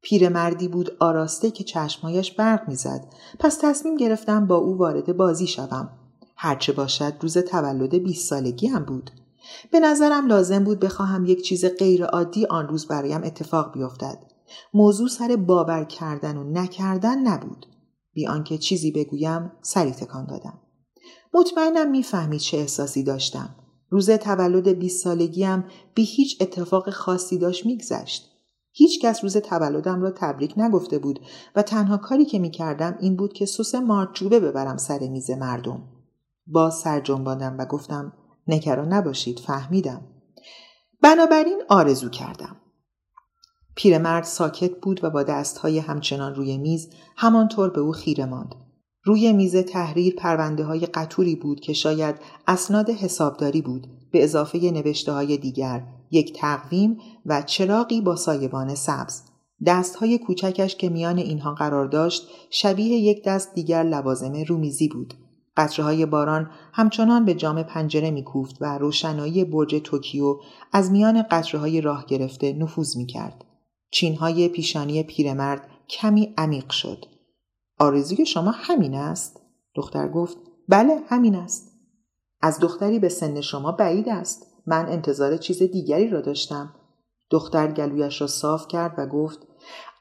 پیرمردی 0.01 0.67
بود 0.67 0.97
آراسته 0.99 1.51
که 1.51 1.63
چشمهایش 1.63 2.31
برق 2.31 2.69
می‌زد. 2.69 3.05
پس 3.39 3.57
تصمیم 3.61 3.97
گرفتم 3.97 4.47
با 4.47 4.55
او 4.55 4.77
وارد 4.77 5.17
بازی 5.17 5.47
شوم. 5.47 5.89
هرچه 6.37 6.73
باشد 6.73 7.13
روز 7.21 7.37
تولد 7.37 7.95
20 7.95 8.29
سالگی 8.29 8.67
هم 8.67 8.85
بود. 8.85 9.11
به 9.71 9.79
نظرم 9.79 10.27
لازم 10.27 10.63
بود 10.63 10.79
بخواهم 10.79 11.25
یک 11.25 11.41
چیز 11.41 11.65
غیر 11.65 12.05
عادی 12.05 12.45
آن 12.45 12.67
روز 12.67 12.87
برایم 12.87 13.23
اتفاق 13.23 13.73
بیفتد. 13.73 14.17
موضوع 14.73 15.07
سر 15.07 15.35
باور 15.35 15.83
کردن 15.83 16.37
و 16.37 16.43
نکردن 16.43 17.19
نبود. 17.19 17.65
بی 18.13 18.27
آنکه 18.27 18.57
چیزی 18.57 18.91
بگویم 18.91 19.51
سری 19.61 19.91
تکان 19.91 20.25
دادم. 20.25 20.59
مطمئنم 21.33 21.91
می‌فهمید 21.91 22.39
چه 22.39 22.57
احساسی 22.57 23.03
داشتم. 23.03 23.55
روز 23.95 24.09
تولد 24.09 24.67
20 24.67 25.03
سالگیم 25.03 25.63
بی 25.93 26.03
هیچ 26.03 26.37
اتفاق 26.41 26.89
خاصی 26.89 27.37
داشت 27.37 27.65
میگذشت. 27.65 28.31
هیچ 28.71 29.01
کس 29.01 29.23
روز 29.23 29.37
تولدم 29.37 30.01
را 30.01 30.11
تبریک 30.11 30.53
نگفته 30.57 30.99
بود 30.99 31.19
و 31.55 31.61
تنها 31.61 31.97
کاری 31.97 32.25
که 32.25 32.39
می‌کردم 32.39 32.97
این 32.99 33.15
بود 33.15 33.33
که 33.33 33.45
سس 33.45 33.75
مارچوبه 33.75 34.39
ببرم 34.39 34.77
سر 34.77 34.99
میز 34.99 35.31
مردم. 35.31 35.83
با 36.47 36.69
سر 36.69 36.99
جنباندم 36.99 37.55
و 37.59 37.65
گفتم 37.65 38.13
نگران 38.47 38.93
نباشید 38.93 39.39
فهمیدم. 39.39 40.01
بنابراین 41.01 41.61
آرزو 41.69 42.09
کردم. 42.09 42.55
پیرمرد 43.75 44.23
ساکت 44.23 44.71
بود 44.81 45.03
و 45.03 45.09
با 45.09 45.23
دستهای 45.23 45.79
همچنان 45.79 46.35
روی 46.35 46.57
میز 46.57 46.89
همانطور 47.17 47.69
به 47.69 47.81
او 47.81 47.91
خیره 47.91 48.25
ماند. 48.25 48.55
روی 49.07 49.33
میز 49.33 49.55
تحریر 49.55 50.15
پرونده 50.15 50.63
های 50.63 50.85
قطوری 50.85 51.35
بود 51.35 51.59
که 51.59 51.73
شاید 51.73 52.15
اسناد 52.47 52.89
حسابداری 52.89 53.61
بود 53.61 53.87
به 54.11 54.23
اضافه 54.23 54.71
نوشته 54.71 55.11
های 55.11 55.37
دیگر 55.37 55.83
یک 56.11 56.33
تقویم 56.33 56.97
و 57.25 57.41
چراقی 57.41 58.01
با 58.01 58.15
سایبان 58.15 58.75
سبز. 58.75 59.21
دستهای 59.65 60.17
کوچکش 60.17 60.75
که 60.75 60.89
میان 60.89 61.17
اینها 61.17 61.53
قرار 61.53 61.85
داشت 61.85 62.27
شبیه 62.49 62.97
یک 62.97 63.23
دست 63.23 63.53
دیگر 63.53 63.83
لوازم 63.83 64.33
رومیزی 64.47 64.87
بود. 64.87 65.13
قطره 65.57 65.85
های 65.85 66.05
باران 66.05 66.49
همچنان 66.73 67.25
به 67.25 67.33
جام 67.33 67.63
پنجره 67.63 68.11
میکوفت 68.11 68.55
و 68.61 68.77
روشنایی 68.77 69.43
برج 69.43 69.75
توکیو 69.83 70.39
از 70.71 70.91
میان 70.91 71.21
قطره 71.21 71.59
های 71.59 71.81
راه 71.81 72.05
گرفته 72.05 72.53
نفوذ 72.53 72.97
می‌کرد. 72.97 73.45
چینهای 73.91 74.47
پیشانی 74.47 75.03
پیرمرد 75.03 75.67
کمی 75.89 76.33
عمیق 76.37 76.69
شد. 76.69 77.14
آرزوی 77.79 78.25
شما 78.25 78.51
همین 78.51 78.95
است؟ 78.95 79.41
دختر 79.75 80.07
گفت 80.07 80.37
بله 80.69 80.99
همین 81.09 81.35
است. 81.35 81.71
از 82.41 82.59
دختری 82.59 82.99
به 82.99 83.09
سن 83.09 83.41
شما 83.41 83.71
بعید 83.71 84.09
است. 84.09 84.47
من 84.65 84.89
انتظار 84.89 85.37
چیز 85.37 85.63
دیگری 85.63 86.09
را 86.09 86.21
داشتم. 86.21 86.73
دختر 87.29 87.71
گلویش 87.71 88.21
را 88.21 88.27
صاف 88.27 88.67
کرد 88.67 88.95
و 88.97 89.05
گفت 89.05 89.39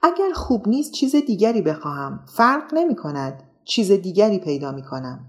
اگر 0.03 0.33
خوب 0.35 0.69
نیست 0.69 0.93
چیز 0.93 1.17
دیگری 1.17 1.63
بخواهم. 1.63 2.25
فرق 2.27 2.75
نمی 2.75 2.97
کند. 2.97 3.43
چیز 3.65 3.93
دیگری 3.93 4.39
پیدا 4.39 4.73
می 4.73 4.83
کنم. 4.83 5.21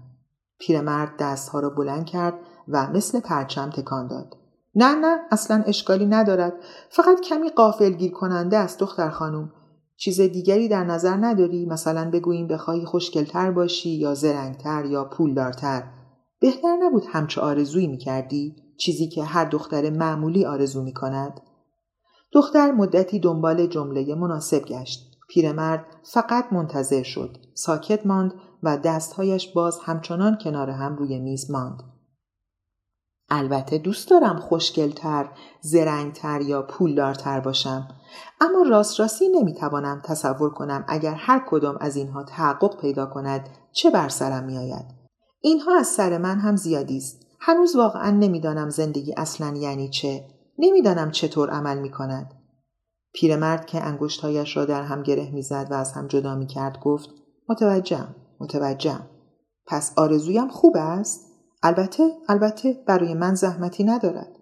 پیرمرد 0.58 1.16
دستها 1.18 1.60
را 1.60 1.70
بلند 1.70 2.06
کرد 2.06 2.34
و 2.68 2.92
مثل 2.92 3.20
پرچم 3.20 3.70
تکان 3.70 4.06
داد. 4.06 4.36
نه 4.74 4.94
نه 4.94 5.18
اصلا 5.30 5.62
اشکالی 5.66 6.06
ندارد. 6.06 6.52
فقط 6.90 7.20
کمی 7.20 7.48
قافلگیر 7.48 8.12
کننده 8.12 8.56
است 8.56 8.78
دختر 8.78 9.10
خانم. 9.10 9.52
چیز 9.96 10.20
دیگری 10.20 10.68
در 10.68 10.84
نظر 10.84 11.16
نداری؟ 11.16 11.66
مثلا 11.66 12.10
بگوییم 12.10 12.46
بخواهی 12.46 12.84
خوشگلتر 12.84 13.50
باشی 13.50 13.90
یا 13.90 14.14
زرنگتر 14.14 14.84
یا 14.84 15.04
پولدارتر. 15.04 15.82
بهتر 16.40 16.76
نبود 16.80 17.04
همچه 17.08 17.40
آرزویی 17.40 17.86
می‌کردی؟ 17.86 18.56
چیزی 18.78 19.08
که 19.08 19.24
هر 19.24 19.44
دختر 19.44 19.90
معمولی 19.90 20.44
آرزو 20.44 20.82
می‌کند؟ 20.82 21.40
دختر 22.32 22.72
مدتی 22.72 23.18
دنبال 23.18 23.66
جمله 23.66 24.14
مناسب 24.14 24.64
گشت. 24.64 25.16
پیرمرد 25.28 25.86
فقط 26.12 26.52
منتظر 26.52 27.02
شد. 27.02 27.36
ساکت 27.54 28.06
ماند 28.06 28.34
و 28.62 28.76
دستهایش 28.76 29.52
باز 29.52 29.78
همچنان 29.84 30.38
کنار 30.40 30.70
هم 30.70 30.96
روی 30.96 31.18
میز 31.18 31.50
ماند. 31.50 31.82
البته 33.30 33.78
دوست 33.78 34.10
دارم 34.10 34.40
خوشگلتر، 34.40 35.28
زرنگتر 35.60 36.40
یا 36.40 36.62
پولدارتر 36.62 37.40
باشم. 37.40 37.88
اما 38.40 38.62
راست 38.70 39.00
راستی 39.00 39.28
نمی‌توانم 39.28 40.02
تصور 40.04 40.50
کنم 40.50 40.84
اگر 40.88 41.14
هر 41.14 41.44
کدام 41.48 41.76
از 41.80 41.96
اینها 41.96 42.24
تحقق 42.24 42.80
پیدا 42.80 43.06
کند 43.06 43.48
چه 43.72 43.90
بر 43.90 44.08
سرم 44.08 44.44
میآید. 44.44 44.84
اینها 45.40 45.78
از 45.78 45.86
سر 45.86 46.18
من 46.18 46.38
هم 46.38 46.56
زیادی 46.56 46.96
است. 46.96 47.26
هنوز 47.40 47.76
واقعا 47.76 48.10
نمی‌دانم 48.10 48.70
زندگی 48.70 49.14
اصلا 49.16 49.56
یعنی 49.56 49.88
چه. 49.88 50.24
نمی‌دانم 50.58 51.10
چطور 51.10 51.50
عمل 51.50 51.78
می 51.78 51.90
کند. 51.90 52.34
پیرمرد 53.12 53.66
که 53.66 53.82
انگشتهایش 53.82 54.56
را 54.56 54.64
در 54.64 54.82
هم 54.82 55.02
گره 55.02 55.30
می‌زد 55.30 55.66
و 55.70 55.74
از 55.74 55.92
هم 55.92 56.06
جدا 56.06 56.34
می 56.34 56.46
کرد 56.46 56.80
گفت 56.80 57.10
متوجهم 57.48 58.14
متوجهم. 58.40 59.06
پس 59.66 59.92
آرزویم 59.96 60.48
خوب 60.48 60.76
است؟ 60.76 61.35
البته 61.62 62.10
البته 62.28 62.84
برای 62.86 63.14
من 63.14 63.34
زحمتی 63.34 63.84
ندارد. 63.84 64.36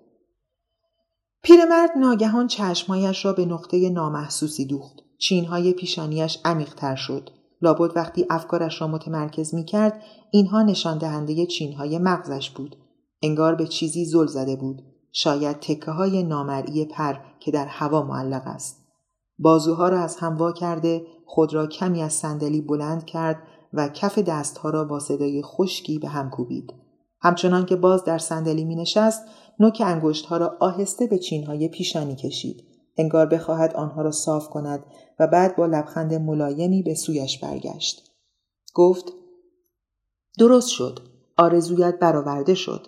پیرمرد 1.43 1.91
ناگهان 1.99 2.47
چشمهایش 2.47 3.25
را 3.25 3.33
به 3.33 3.45
نقطه 3.45 3.91
نامحسوسی 3.91 4.65
دوخت. 4.65 4.97
چینهای 5.19 5.73
پیشانیش 5.73 6.39
عمیقتر 6.45 6.95
شد. 6.95 7.31
لابد 7.63 7.97
وقتی 7.97 8.27
افکارش 8.31 8.81
را 8.81 8.89
متمرکز 8.89 9.55
می 9.55 9.65
کرد 9.65 10.03
اینها 10.31 10.63
نشان 10.63 10.99
دهنده 10.99 11.47
چینهای 11.47 11.99
مغزش 11.99 12.51
بود. 12.51 12.77
انگار 13.23 13.55
به 13.55 13.67
چیزی 13.67 14.05
زل 14.05 14.27
زده 14.27 14.57
بود. 14.57 14.83
شاید 15.13 15.61
تکه 15.61 15.91
های 15.91 16.23
نامرئی 16.23 16.85
پر 16.85 17.15
که 17.41 17.51
در 17.51 17.67
هوا 17.67 18.03
معلق 18.03 18.43
است. 18.47 18.85
بازوها 19.39 19.89
را 19.89 20.01
از 20.01 20.17
هم 20.17 20.37
وا 20.37 20.53
کرده 20.53 21.07
خود 21.27 21.55
را 21.55 21.67
کمی 21.67 22.03
از 22.03 22.13
صندلی 22.13 22.61
بلند 22.61 23.05
کرد 23.05 23.43
و 23.73 23.89
کف 23.89 24.19
دستها 24.19 24.71
را 24.71 24.85
با 24.85 25.01
صدای 25.01 25.43
خشکی 25.43 25.99
به 25.99 26.09
هم 26.09 26.31
کوبید. 26.31 26.84
همچنان 27.25 27.67
که 27.67 27.77
باز 27.77 28.05
در 28.05 28.19
صندلی 28.19 28.65
می 28.65 28.77
نشست 28.77 29.23
نوک 29.61 29.83
انگشتها 29.85 30.37
را 30.37 30.57
آهسته 30.61 31.07
به 31.07 31.19
چینهای 31.19 31.69
پیشانی 31.69 32.17
کشید. 32.17 32.65
انگار 32.97 33.27
بخواهد 33.27 33.75
آنها 33.75 34.03
را 34.03 34.11
صاف 34.11 34.49
کند 34.49 34.85
و 35.21 35.27
بعد 35.27 35.57
با 35.57 35.67
لبخند 35.67 36.15
ملایمی 36.15 36.83
به 36.83 36.95
سویش 36.95 37.39
برگشت. 37.39 38.11
گفت 38.75 39.05
درست 40.39 40.69
شد. 40.69 40.99
آرزویت 41.37 41.99
برآورده 41.99 42.55
شد. 42.55 42.87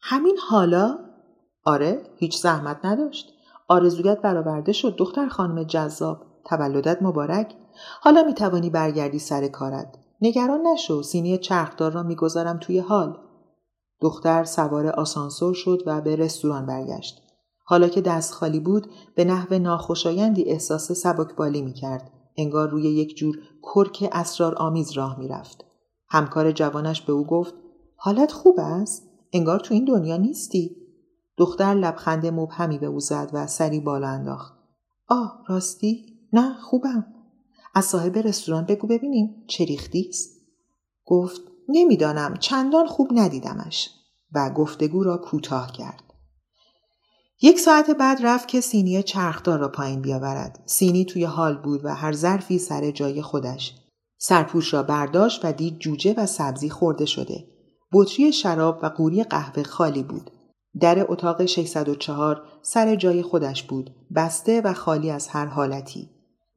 همین 0.00 0.36
حالا؟ 0.48 0.98
آره 1.64 2.02
هیچ 2.16 2.38
زحمت 2.38 2.84
نداشت. 2.84 3.32
آرزویت 3.68 4.20
برآورده 4.20 4.72
شد 4.72 4.96
دختر 4.96 5.28
خانم 5.28 5.62
جذاب. 5.62 6.26
تولدت 6.44 7.02
مبارک. 7.02 7.54
حالا 8.00 8.22
می 8.22 8.34
توانی 8.34 8.70
برگردی 8.70 9.18
سر 9.18 9.48
کارت. 9.48 9.94
نگران 10.20 10.66
نشو 10.66 11.02
سینی 11.02 11.38
چرخدار 11.38 11.92
را 11.92 12.02
می‌گذارم 12.02 12.58
توی 12.58 12.78
حال. 12.78 13.27
دختر 14.00 14.44
سوار 14.44 14.86
آسانسور 14.86 15.54
شد 15.54 15.82
و 15.86 16.00
به 16.00 16.16
رستوران 16.16 16.66
برگشت. 16.66 17.22
حالا 17.64 17.88
که 17.88 18.00
دست 18.00 18.32
خالی 18.32 18.60
بود 18.60 18.86
به 19.14 19.24
نحو 19.24 19.58
ناخوشایندی 19.58 20.44
احساس 20.44 20.92
سبکبالی 20.92 21.62
می 21.62 21.72
کرد. 21.72 22.10
انگار 22.36 22.68
روی 22.68 22.82
یک 22.82 23.16
جور 23.16 23.38
کرک 23.62 24.08
اسرار 24.12 24.54
آمیز 24.54 24.92
راه 24.92 25.18
می 25.18 25.28
رفت. 25.28 25.64
همکار 26.08 26.52
جوانش 26.52 27.02
به 27.02 27.12
او 27.12 27.26
گفت 27.26 27.54
حالت 27.96 28.32
خوب 28.32 28.56
است؟ 28.58 29.08
انگار 29.32 29.60
تو 29.60 29.74
این 29.74 29.84
دنیا 29.84 30.16
نیستی؟ 30.16 30.76
دختر 31.36 31.74
لبخند 31.74 32.26
مبهمی 32.26 32.78
به 32.78 32.86
او 32.86 33.00
زد 33.00 33.30
و 33.32 33.46
سری 33.46 33.80
بالا 33.80 34.08
انداخت. 34.08 34.54
آه 35.08 35.44
راستی؟ 35.48 36.06
نه 36.32 36.54
خوبم. 36.54 37.06
از 37.74 37.84
صاحب 37.84 38.18
رستوران 38.18 38.64
بگو 38.64 38.86
ببینیم 38.86 39.44
چه 39.46 39.64
ریختی 39.64 40.06
است؟ 40.08 40.40
گفت 41.04 41.40
نمی‌دانم 41.68 42.36
چندان 42.36 42.86
خوب 42.86 43.08
ندیدمش 43.12 43.90
و 44.32 44.50
گفتگو 44.50 45.04
را 45.04 45.16
کوتاه 45.16 45.72
کرد. 45.72 46.02
یک 47.42 47.60
ساعت 47.60 47.90
بعد 47.90 48.18
رفت 48.22 48.48
که 48.48 48.60
سینی 48.60 49.02
چرخدار 49.02 49.58
را 49.58 49.68
پایین 49.68 50.00
بیاورد. 50.00 50.62
سینی 50.66 51.04
توی 51.04 51.24
حال 51.24 51.56
بود 51.56 51.84
و 51.84 51.94
هر 51.94 52.12
ظرفی 52.12 52.58
سر 52.58 52.90
جای 52.90 53.22
خودش. 53.22 53.74
سرپوش 54.18 54.74
را 54.74 54.82
برداشت 54.82 55.44
و 55.44 55.52
دید 55.52 55.78
جوجه 55.78 56.14
و 56.16 56.26
سبزی 56.26 56.70
خورده 56.70 57.06
شده. 57.06 57.44
بطری 57.92 58.32
شراب 58.32 58.78
و 58.82 58.86
قوری 58.86 59.24
قهوه 59.24 59.62
خالی 59.62 60.02
بود. 60.02 60.30
در 60.80 61.12
اتاق 61.12 61.44
604 61.44 62.42
سر 62.62 62.96
جای 62.96 63.22
خودش 63.22 63.62
بود. 63.62 63.90
بسته 64.14 64.60
و 64.60 64.72
خالی 64.72 65.10
از 65.10 65.28
هر 65.28 65.46
حالتی. 65.46 66.10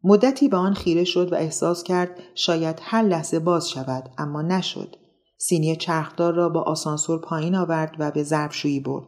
مدتی 0.03 0.49
به 0.49 0.57
آن 0.57 0.73
خیره 0.73 1.03
شد 1.03 1.33
و 1.33 1.35
احساس 1.35 1.83
کرد 1.83 2.19
شاید 2.35 2.79
هر 2.81 3.03
لحظه 3.03 3.39
باز 3.39 3.69
شود 3.69 4.09
اما 4.17 4.41
نشد. 4.41 4.95
سینی 5.43 5.75
چرخدار 5.75 6.33
را 6.33 6.49
با 6.49 6.61
آسانسور 6.61 7.19
پایین 7.19 7.55
آورد 7.55 7.95
و 7.99 8.11
به 8.11 8.23
ظرفشویی 8.23 8.79
برد. 8.79 9.05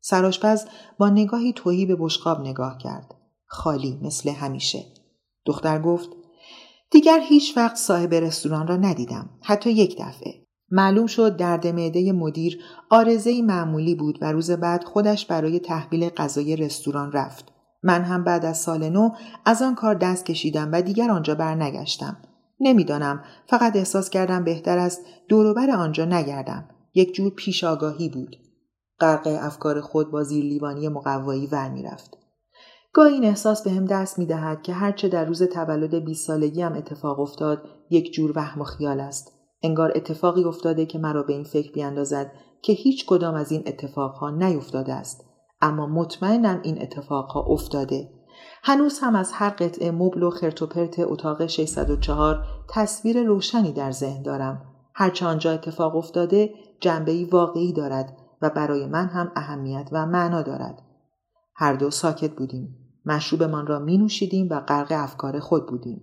سراشپز 0.00 0.64
با 0.98 1.08
نگاهی 1.08 1.52
توهی 1.52 1.86
به 1.86 1.96
بشقاب 1.96 2.40
نگاه 2.40 2.78
کرد. 2.78 3.14
خالی 3.46 3.98
مثل 4.02 4.30
همیشه. 4.30 4.84
دختر 5.46 5.78
گفت 5.82 6.10
دیگر 6.90 7.20
هیچ 7.20 7.56
وقت 7.56 7.76
صاحب 7.76 8.14
رستوران 8.14 8.66
را 8.66 8.76
ندیدم. 8.76 9.30
حتی 9.42 9.70
یک 9.70 9.96
دفعه. 10.00 10.34
معلوم 10.70 11.06
شد 11.06 11.36
درد 11.36 11.66
معده 11.66 12.12
مدیر 12.12 12.58
آرزه 12.90 13.42
معمولی 13.42 13.94
بود 13.94 14.18
و 14.22 14.32
روز 14.32 14.50
بعد 14.50 14.84
خودش 14.84 15.26
برای 15.26 15.58
تحویل 15.58 16.08
غذای 16.08 16.56
رستوران 16.56 17.12
رفت. 17.12 17.52
من 17.82 18.02
هم 18.02 18.24
بعد 18.24 18.44
از 18.44 18.58
سال 18.58 18.88
نو 18.88 19.10
از 19.44 19.62
آن 19.62 19.74
کار 19.74 19.94
دست 19.94 20.26
کشیدم 20.26 20.72
و 20.72 20.82
دیگر 20.82 21.10
آنجا 21.10 21.34
برنگشتم. 21.34 22.16
نمی‌دانم. 22.60 23.24
فقط 23.46 23.76
احساس 23.76 24.10
کردم 24.10 24.44
بهتر 24.44 24.78
است 24.78 25.00
دوروبر 25.28 25.70
آنجا 25.70 26.04
نگردم. 26.04 26.68
یک 26.94 27.14
جور 27.14 27.32
پیش 27.34 27.64
آگاهی 27.64 28.08
بود. 28.08 28.36
غرق 29.00 29.38
افکار 29.40 29.80
خود 29.80 30.10
با 30.10 30.22
زیرلیوانی 30.22 30.88
مقوایی 30.88 31.46
ور 31.46 31.68
می‌رفت 31.68 32.18
گاهی 32.96 33.14
این 33.14 33.24
احساس 33.24 33.62
به 33.62 33.70
هم 33.70 33.84
دست 33.84 34.18
می 34.18 34.26
دهد 34.26 34.62
که 34.62 34.72
هرچه 34.72 35.08
در 35.08 35.24
روز 35.24 35.42
تولد 35.42 36.04
20 36.04 36.26
سالگی 36.26 36.62
هم 36.62 36.72
اتفاق 36.72 37.20
افتاد 37.20 37.62
یک 37.90 38.12
جور 38.12 38.32
وهم 38.36 38.60
و 38.60 38.64
خیال 38.64 39.00
است. 39.00 39.32
انگار 39.62 39.92
اتفاقی 39.94 40.44
افتاده 40.44 40.86
که 40.86 40.98
مرا 40.98 41.22
به 41.22 41.32
این 41.32 41.44
فکر 41.44 41.72
بیاندازد 41.72 42.32
که 42.62 42.72
هیچ 42.72 43.06
کدام 43.06 43.34
از 43.34 43.52
این 43.52 43.62
اتفاقها 43.66 44.30
نیفتاده 44.30 44.92
است. 44.92 45.24
اما 45.60 45.86
مطمئنم 45.86 46.60
این 46.62 46.82
اتفاقها 46.82 47.40
افتاده. 47.40 48.08
هنوز 48.62 48.98
هم 48.98 49.14
از 49.14 49.32
هر 49.32 49.50
قطعه 49.50 49.90
مبل 49.90 50.22
و 50.22 50.30
خرتوپرت 50.30 50.98
اتاق 50.98 51.46
604 51.46 52.44
تصویر 52.68 53.22
روشنی 53.22 53.72
در 53.72 53.90
ذهن 53.90 54.22
دارم. 54.22 54.62
هرچه 54.94 55.26
آنجا 55.26 55.52
اتفاق 55.52 55.96
افتاده 55.96 56.54
جنبهی 56.80 57.24
واقعی 57.24 57.72
دارد 57.72 58.16
و 58.42 58.50
برای 58.50 58.86
من 58.86 59.06
هم 59.06 59.32
اهمیت 59.36 59.88
و 59.92 60.06
معنا 60.06 60.42
دارد. 60.42 60.82
هر 61.54 61.72
دو 61.72 61.90
ساکت 61.90 62.30
بودیم. 62.30 62.76
مشروبمان 63.06 63.66
را 63.66 63.78
می 63.78 63.98
نوشیدیم 63.98 64.48
و 64.50 64.60
غرق 64.60 64.88
افکار 64.90 65.40
خود 65.40 65.66
بودیم. 65.66 66.02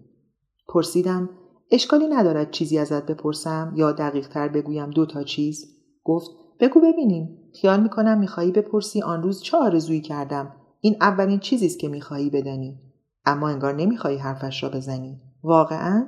پرسیدم 0.68 1.30
اشکالی 1.72 2.08
ندارد 2.08 2.52
چیزی 2.52 2.78
ازت 2.78 3.06
بپرسم 3.06 3.74
یا 3.76 3.92
دقیق 3.92 4.28
تر 4.28 4.48
بگویم 4.48 4.90
دو 4.90 5.06
تا 5.06 5.24
چیز؟ 5.24 5.66
گفت 6.04 6.32
بگو 6.60 6.80
ببینیم. 6.80 7.38
خیال 7.62 7.84
می‌کنم 7.84 8.20
میخوایی 8.20 8.52
بپرسی 8.52 9.02
آن 9.02 9.24
روز 9.24 9.42
چه 9.42 9.58
آرزویی 9.58 10.02
کردم 10.02 10.56
این 10.86 10.98
اولین 11.02 11.40
چیزی 11.40 11.66
است 11.66 11.80
که 11.80 11.88
می‌خواهی 11.88 12.30
بدانی. 12.30 12.80
اما 13.26 13.50
انگار 13.50 13.76
نمی‌خواهی 13.76 14.18
حرفش 14.18 14.64
را 14.64 14.70
بزنی. 14.70 15.22
واقعا 15.44 16.08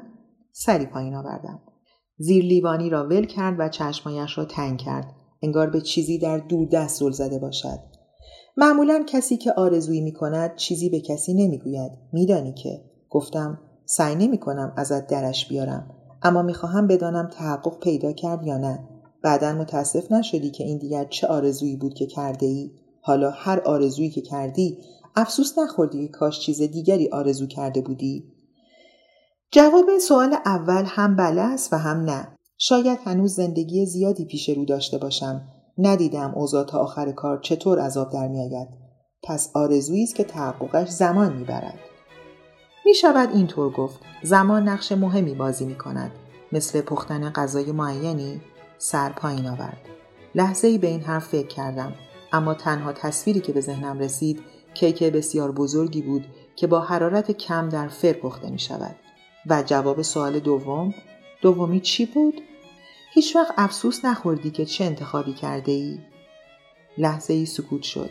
سری 0.51 0.85
پایین 0.85 1.15
آوردم. 1.15 1.59
زیر 2.17 2.45
لیوانی 2.45 2.89
را 2.89 3.07
ول 3.07 3.25
کرد 3.25 3.55
و 3.59 3.69
چشمایش 3.69 4.38
را 4.38 4.45
تنگ 4.45 4.77
کرد. 4.77 5.15
انگار 5.41 5.69
به 5.69 5.81
چیزی 5.81 6.17
در 6.17 6.38
دور 6.38 6.67
دست 6.67 6.99
زل 6.99 7.11
زده 7.11 7.39
باشد. 7.39 7.79
معمولا 8.57 9.03
کسی 9.07 9.38
که 9.38 9.51
آرزویی 9.51 10.01
می 10.01 10.13
کند 10.13 10.55
چیزی 10.55 10.89
به 10.89 10.99
کسی 10.99 11.33
نمی‌گوید. 11.33 11.91
میدانی 12.13 12.53
که. 12.53 12.81
گفتم 13.09 13.59
سعی 13.85 14.15
نمی 14.15 14.38
کنم 14.38 14.73
ازت 14.77 15.07
درش 15.07 15.47
بیارم. 15.47 15.91
اما 16.23 16.41
می‌خواهم 16.41 16.88
بدانم 16.88 17.29
تحقق 17.29 17.79
پیدا 17.79 18.11
کرد 18.11 18.43
یا 18.43 18.57
نه. 18.57 18.88
بعدا 19.23 19.53
متاسف 19.53 20.11
نشدی 20.11 20.51
که 20.51 20.63
این 20.63 20.77
دیگر 20.77 21.05
چه 21.05 21.27
آرزویی 21.27 21.75
بود 21.75 21.93
که 21.93 22.05
کرده 22.05 22.45
ای 22.45 22.71
حالا 23.06 23.32
هر 23.32 23.60
آرزویی 23.60 24.10
که 24.10 24.22
کردی 24.22 24.78
افسوس 25.15 25.58
نخوردی 25.58 26.08
که 26.08 26.12
کاش 26.12 26.39
چیز 26.39 26.62
دیگری 26.62 27.10
آرزو 27.10 27.48
کرده 27.48 27.82
بودی؟ 27.82 28.24
جواب 29.52 29.98
سوال 29.98 30.36
اول 30.46 30.84
هم 30.88 31.15
بله 31.15 31.41
است 31.41 31.74
و 31.74 31.76
هم 31.76 32.02
نه. 32.02 32.38
شاید 32.58 33.00
هنوز 33.06 33.36
زندگی 33.36 33.86
زیادی 33.86 34.26
پیش 34.26 34.50
رو 34.50 34.65
داشته 34.65 34.98
باشم. 34.98 35.41
ندیدم 35.78 36.34
اوضاع 36.36 36.63
تا 36.63 36.80
آخر 36.80 37.12
کار 37.12 37.39
چطور 37.39 37.80
عذاب 37.80 38.12
در 38.12 38.28
میآید. 38.28 38.68
پس 39.24 39.52
آرزویی 39.54 40.04
است 40.04 40.15
که 40.15 40.24
تحققش 40.24 40.89
زمان 40.89 41.34
می‌برد. 41.34 41.80
می 42.86 42.94
شود 42.94 43.30
اینطور 43.34 43.72
گفت. 43.72 44.00
زمان 44.24 44.70
نقش 44.70 44.91
مهمی 44.91 45.34
بازی 45.34 45.65
می 45.65 45.76
کند 45.76 46.12
مثل 46.52 46.82
پختن 46.82 47.30
غذای 47.30 47.72
معینی 47.72 48.41
سر 48.78 49.10
پایین 49.10 49.48
آورد. 49.48 49.78
لحظه 50.36 50.68
ای 50.68 50.78
به 50.78 50.88
این 50.88 51.02
حرف 51.02 51.28
فکر 51.28 51.48
کردم. 51.48 51.94
اما 52.36 52.54
تنها 52.54 52.93
تصویری 52.93 53.39
که 53.39 53.54
به 53.54 53.62
ذهنم 53.62 54.00
رسید 54.00 54.43
کیک 54.74 55.04
بسیار 55.04 55.52
بزرگی 55.52 56.02
بود 56.02 56.26
که 56.56 56.67
با 56.67 56.80
حرارت 56.80 57.32
کم 57.32 57.69
در 57.69 57.88
فر 57.88 58.13
پخته 58.13 58.50
می 58.50 58.60
شود 58.60 58.95
و 59.48 59.63
جواب 59.63 60.02
سوال 60.02 60.39
دوم 60.39 60.93
دومی 61.41 61.80
چی 61.80 62.06
بود؟ 62.06 62.41
هیچ 63.13 63.36
وقت 63.36 63.54
افسوس 63.58 64.06
نخوردی 64.06 64.52
که 64.52 64.65
چه 64.65 64.84
انتخابی 64.84 65.34
کرده 65.34 65.71
ای؟ 65.71 65.98
لحظه 66.98 67.34
ای 67.34 67.45
سکوت 67.45 67.84
شد. 67.84 68.10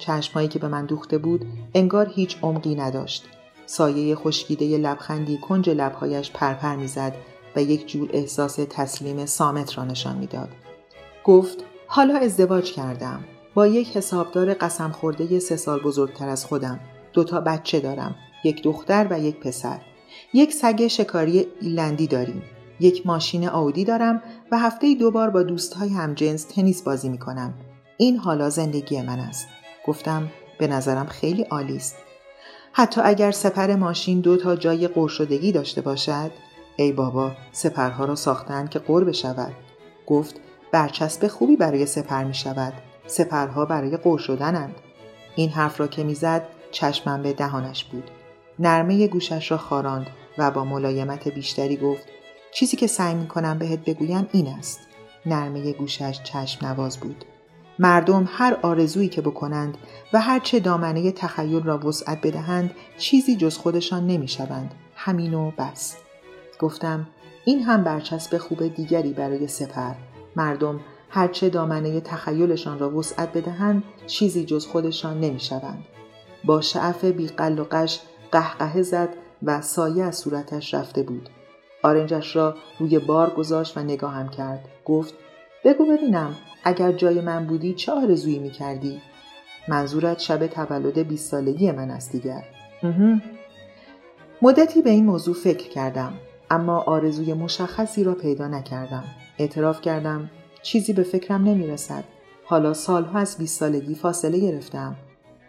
چشمهایی 0.00 0.48
که 0.48 0.58
به 0.58 0.68
من 0.68 0.86
دوخته 0.86 1.18
بود 1.18 1.46
انگار 1.74 2.08
هیچ 2.14 2.36
عمقی 2.42 2.74
نداشت. 2.74 3.24
سایه 3.66 4.14
خشکیده 4.14 4.78
لبخندی 4.78 5.38
کنج 5.38 5.70
لبهایش 5.70 6.30
پرپر 6.30 6.76
می‌زد 6.76 7.14
و 7.56 7.62
یک 7.62 7.88
جور 7.88 8.10
احساس 8.12 8.58
تسلیم 8.70 9.26
سامت 9.26 9.78
را 9.78 9.84
نشان 9.84 10.16
می‌داد. 10.16 10.48
گفت 11.24 11.64
حالا 11.86 12.16
ازدواج 12.16 12.72
کردم. 12.72 13.24
با 13.54 13.66
یک 13.66 13.96
حسابدار 13.96 14.54
قسم 14.54 14.90
خورده 14.90 15.38
سه 15.38 15.56
سال 15.56 15.80
بزرگتر 15.80 16.28
از 16.28 16.44
خودم. 16.44 16.80
دوتا 17.12 17.40
بچه 17.40 17.80
دارم. 17.80 18.14
یک 18.44 18.62
دختر 18.62 19.06
و 19.10 19.20
یک 19.20 19.40
پسر. 19.40 19.80
یک 20.32 20.52
سگ 20.52 20.86
شکاری 20.86 21.46
ایلندی 21.60 22.06
داریم. 22.06 22.42
یک 22.80 23.06
ماشین 23.06 23.48
آودی 23.48 23.84
دارم 23.84 24.22
و 24.52 24.58
هفته 24.58 24.94
دو 24.94 25.10
بار 25.10 25.30
با 25.30 25.42
دوستهای 25.42 25.88
همجنس 25.88 26.44
تنیس 26.44 26.82
بازی 26.82 27.08
می 27.08 27.18
کنم. 27.18 27.54
این 27.96 28.16
حالا 28.16 28.50
زندگی 28.50 29.02
من 29.02 29.18
است. 29.18 29.48
گفتم 29.86 30.28
به 30.58 30.66
نظرم 30.66 31.06
خیلی 31.06 31.42
عالی 31.42 31.76
است. 31.76 31.96
حتی 32.72 33.00
اگر 33.04 33.30
سپر 33.30 33.76
ماشین 33.76 34.20
دو 34.20 34.36
تا 34.36 34.56
جای 34.56 34.88
قرشدگی 34.88 35.52
داشته 35.52 35.80
باشد 35.80 36.30
ای 36.76 36.92
بابا 36.92 37.32
سپرها 37.52 38.04
را 38.04 38.14
ساختند 38.14 38.70
که 38.70 38.78
قر 38.78 39.04
بشود 39.04 39.52
گفت 40.06 40.40
برچسب 40.72 41.26
خوبی 41.26 41.56
برای 41.56 41.86
سپر 41.86 42.24
می 42.24 42.34
شود 42.34 42.72
سپرها 43.10 43.64
برای 43.64 43.96
قر 43.96 44.18
شدنند. 44.18 44.74
این 45.36 45.50
حرف 45.50 45.80
را 45.80 45.86
که 45.86 46.04
می‌زد 46.04 46.42
چشمم 46.70 47.22
به 47.22 47.32
دهانش 47.32 47.84
بود. 47.84 48.10
نرمه 48.58 49.06
گوشش 49.06 49.50
را 49.50 49.56
خاراند 49.56 50.06
و 50.38 50.50
با 50.50 50.64
ملایمت 50.64 51.28
بیشتری 51.28 51.76
گفت 51.76 52.08
چیزی 52.52 52.76
که 52.76 52.86
سعی 52.86 53.14
می 53.14 53.26
کنم 53.26 53.58
بهت 53.58 53.84
بگویم 53.84 54.26
این 54.32 54.48
است. 54.48 54.80
نرمه 55.26 55.72
گوشش 55.72 56.20
چشم 56.24 56.66
نواز 56.66 56.98
بود. 56.98 57.24
مردم 57.78 58.28
هر 58.32 58.56
آرزویی 58.62 59.08
که 59.08 59.20
بکنند 59.20 59.78
و 60.12 60.20
هر 60.20 60.38
چه 60.38 60.60
دامنه 60.60 61.12
تخیل 61.12 61.62
را 61.62 61.78
وسعت 61.78 62.20
بدهند 62.20 62.70
چیزی 62.98 63.36
جز 63.36 63.56
خودشان 63.58 64.06
نمی‌شوند. 64.06 64.74
همین 64.96 65.34
و 65.34 65.50
بس. 65.58 65.96
گفتم 66.58 67.06
این 67.44 67.62
هم 67.62 67.84
برچسب 67.84 68.38
خوب 68.38 68.74
دیگری 68.74 69.12
برای 69.12 69.46
سپر. 69.46 69.94
مردم 70.36 70.80
هرچه 71.10 71.48
دامنه 71.48 72.00
تخیلشان 72.00 72.78
را 72.78 72.96
وسعت 72.96 73.32
بدهند 73.32 73.82
چیزی 74.06 74.44
جز 74.44 74.66
خودشان 74.66 75.20
نمی‌شوند. 75.20 75.84
با 76.44 76.60
شعف 76.60 77.04
بیقل 77.04 77.58
و 77.58 77.64
قش 77.70 78.00
قهقه 78.32 78.82
زد 78.82 79.08
و 79.42 79.60
سایه 79.60 80.04
از 80.04 80.18
صورتش 80.18 80.74
رفته 80.74 81.02
بود. 81.02 81.28
آرنجش 81.82 82.36
را 82.36 82.54
روی 82.78 82.98
بار 82.98 83.30
گذاشت 83.30 83.76
و 83.76 83.80
نگاهم 83.80 84.28
کرد. 84.28 84.68
گفت 84.84 85.14
بگو 85.64 85.86
ببینم 85.86 86.36
اگر 86.64 86.92
جای 86.92 87.20
من 87.20 87.46
بودی 87.46 87.74
چه 87.74 87.92
آرزویی 87.92 88.38
می 88.38 88.50
کردی؟ 88.50 89.00
منظورت 89.68 90.18
شب 90.18 90.46
تولد 90.46 90.98
20 91.08 91.30
سالگی 91.30 91.70
من 91.70 91.90
است 91.90 92.12
دیگر. 92.12 92.44
مدتی 94.42 94.82
به 94.82 94.90
این 94.90 95.06
موضوع 95.06 95.34
فکر 95.34 95.68
کردم 95.68 96.12
اما 96.50 96.80
آرزوی 96.80 97.34
مشخصی 97.34 98.04
را 98.04 98.14
پیدا 98.14 98.48
نکردم. 98.48 99.04
اعتراف 99.38 99.80
کردم 99.80 100.30
چیزی 100.62 100.92
به 100.92 101.02
فکرم 101.02 101.44
نمی 101.44 101.66
رسد 101.66 102.04
حالا 102.44 102.74
سالها 102.74 103.18
از 103.18 103.38
20 103.38 103.58
سالگی 103.58 103.94
فاصله 103.94 104.38
گرفتم. 104.38 104.96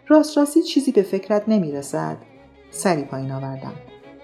راست 0.08 0.38
راستی 0.38 0.62
چیزی 0.62 0.92
به 0.92 1.02
فکرت 1.02 1.48
نمی 1.48 1.72
رسد 1.72 2.16
سری 2.70 3.02
پایین 3.02 3.32
آوردم. 3.32 3.74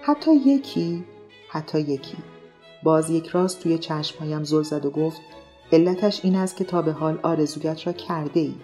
حتی 0.01 0.35
یکی 0.35 1.03
حتی 1.49 1.79
یکی. 1.79 2.17
باز 2.83 3.09
یک 3.09 3.27
راست 3.27 3.59
توی 3.59 3.77
چشمهایم 3.77 4.43
زل 4.43 4.61
زد 4.61 4.85
و 4.85 4.91
گفت 4.91 5.21
علتش 5.71 6.25
این 6.25 6.35
است 6.35 6.55
که 6.55 6.63
تا 6.63 6.81
به 6.81 6.91
حال 6.91 7.19
آرزویت 7.23 7.87
را 7.87 7.93
کرده 7.93 8.39
ای. 8.39 8.55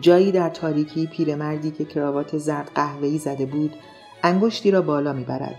جایی 0.00 0.32
در 0.32 0.50
تاریکی 0.50 1.06
پیرمردی 1.06 1.70
که 1.70 1.84
کراوات 1.84 2.38
زرد 2.38 2.70
قهوه‌ای 2.74 3.18
زده 3.18 3.46
بود 3.46 3.74
انگشتی 4.22 4.70
را 4.70 4.82
بالا 4.82 5.12
می‌برد. 5.12 5.56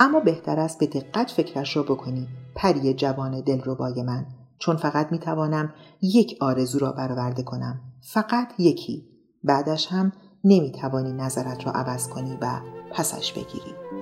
اما 0.00 0.20
بهتر 0.20 0.60
است 0.60 0.78
به 0.78 0.86
دقت 0.86 1.30
فکرش 1.30 1.76
را 1.76 1.82
بکنی. 1.82 2.28
پری 2.54 2.94
جوان 2.94 3.40
دلربای 3.40 4.02
من 4.02 4.26
چون 4.58 4.76
فقط 4.76 5.12
می‌توانم 5.12 5.74
یک 6.02 6.36
آرزو 6.40 6.78
را 6.78 6.92
برآورده 6.92 7.42
کنم. 7.42 7.80
فقط 8.00 8.48
یکی. 8.58 9.08
بعدش 9.44 9.86
هم 9.86 10.12
نمی‌توانی 10.44 11.12
نظرت 11.12 11.66
را 11.66 11.72
عوض 11.72 12.08
کنی 12.08 12.38
و 12.40 12.60
پسش 12.92 13.32
بگیری. 13.32 14.01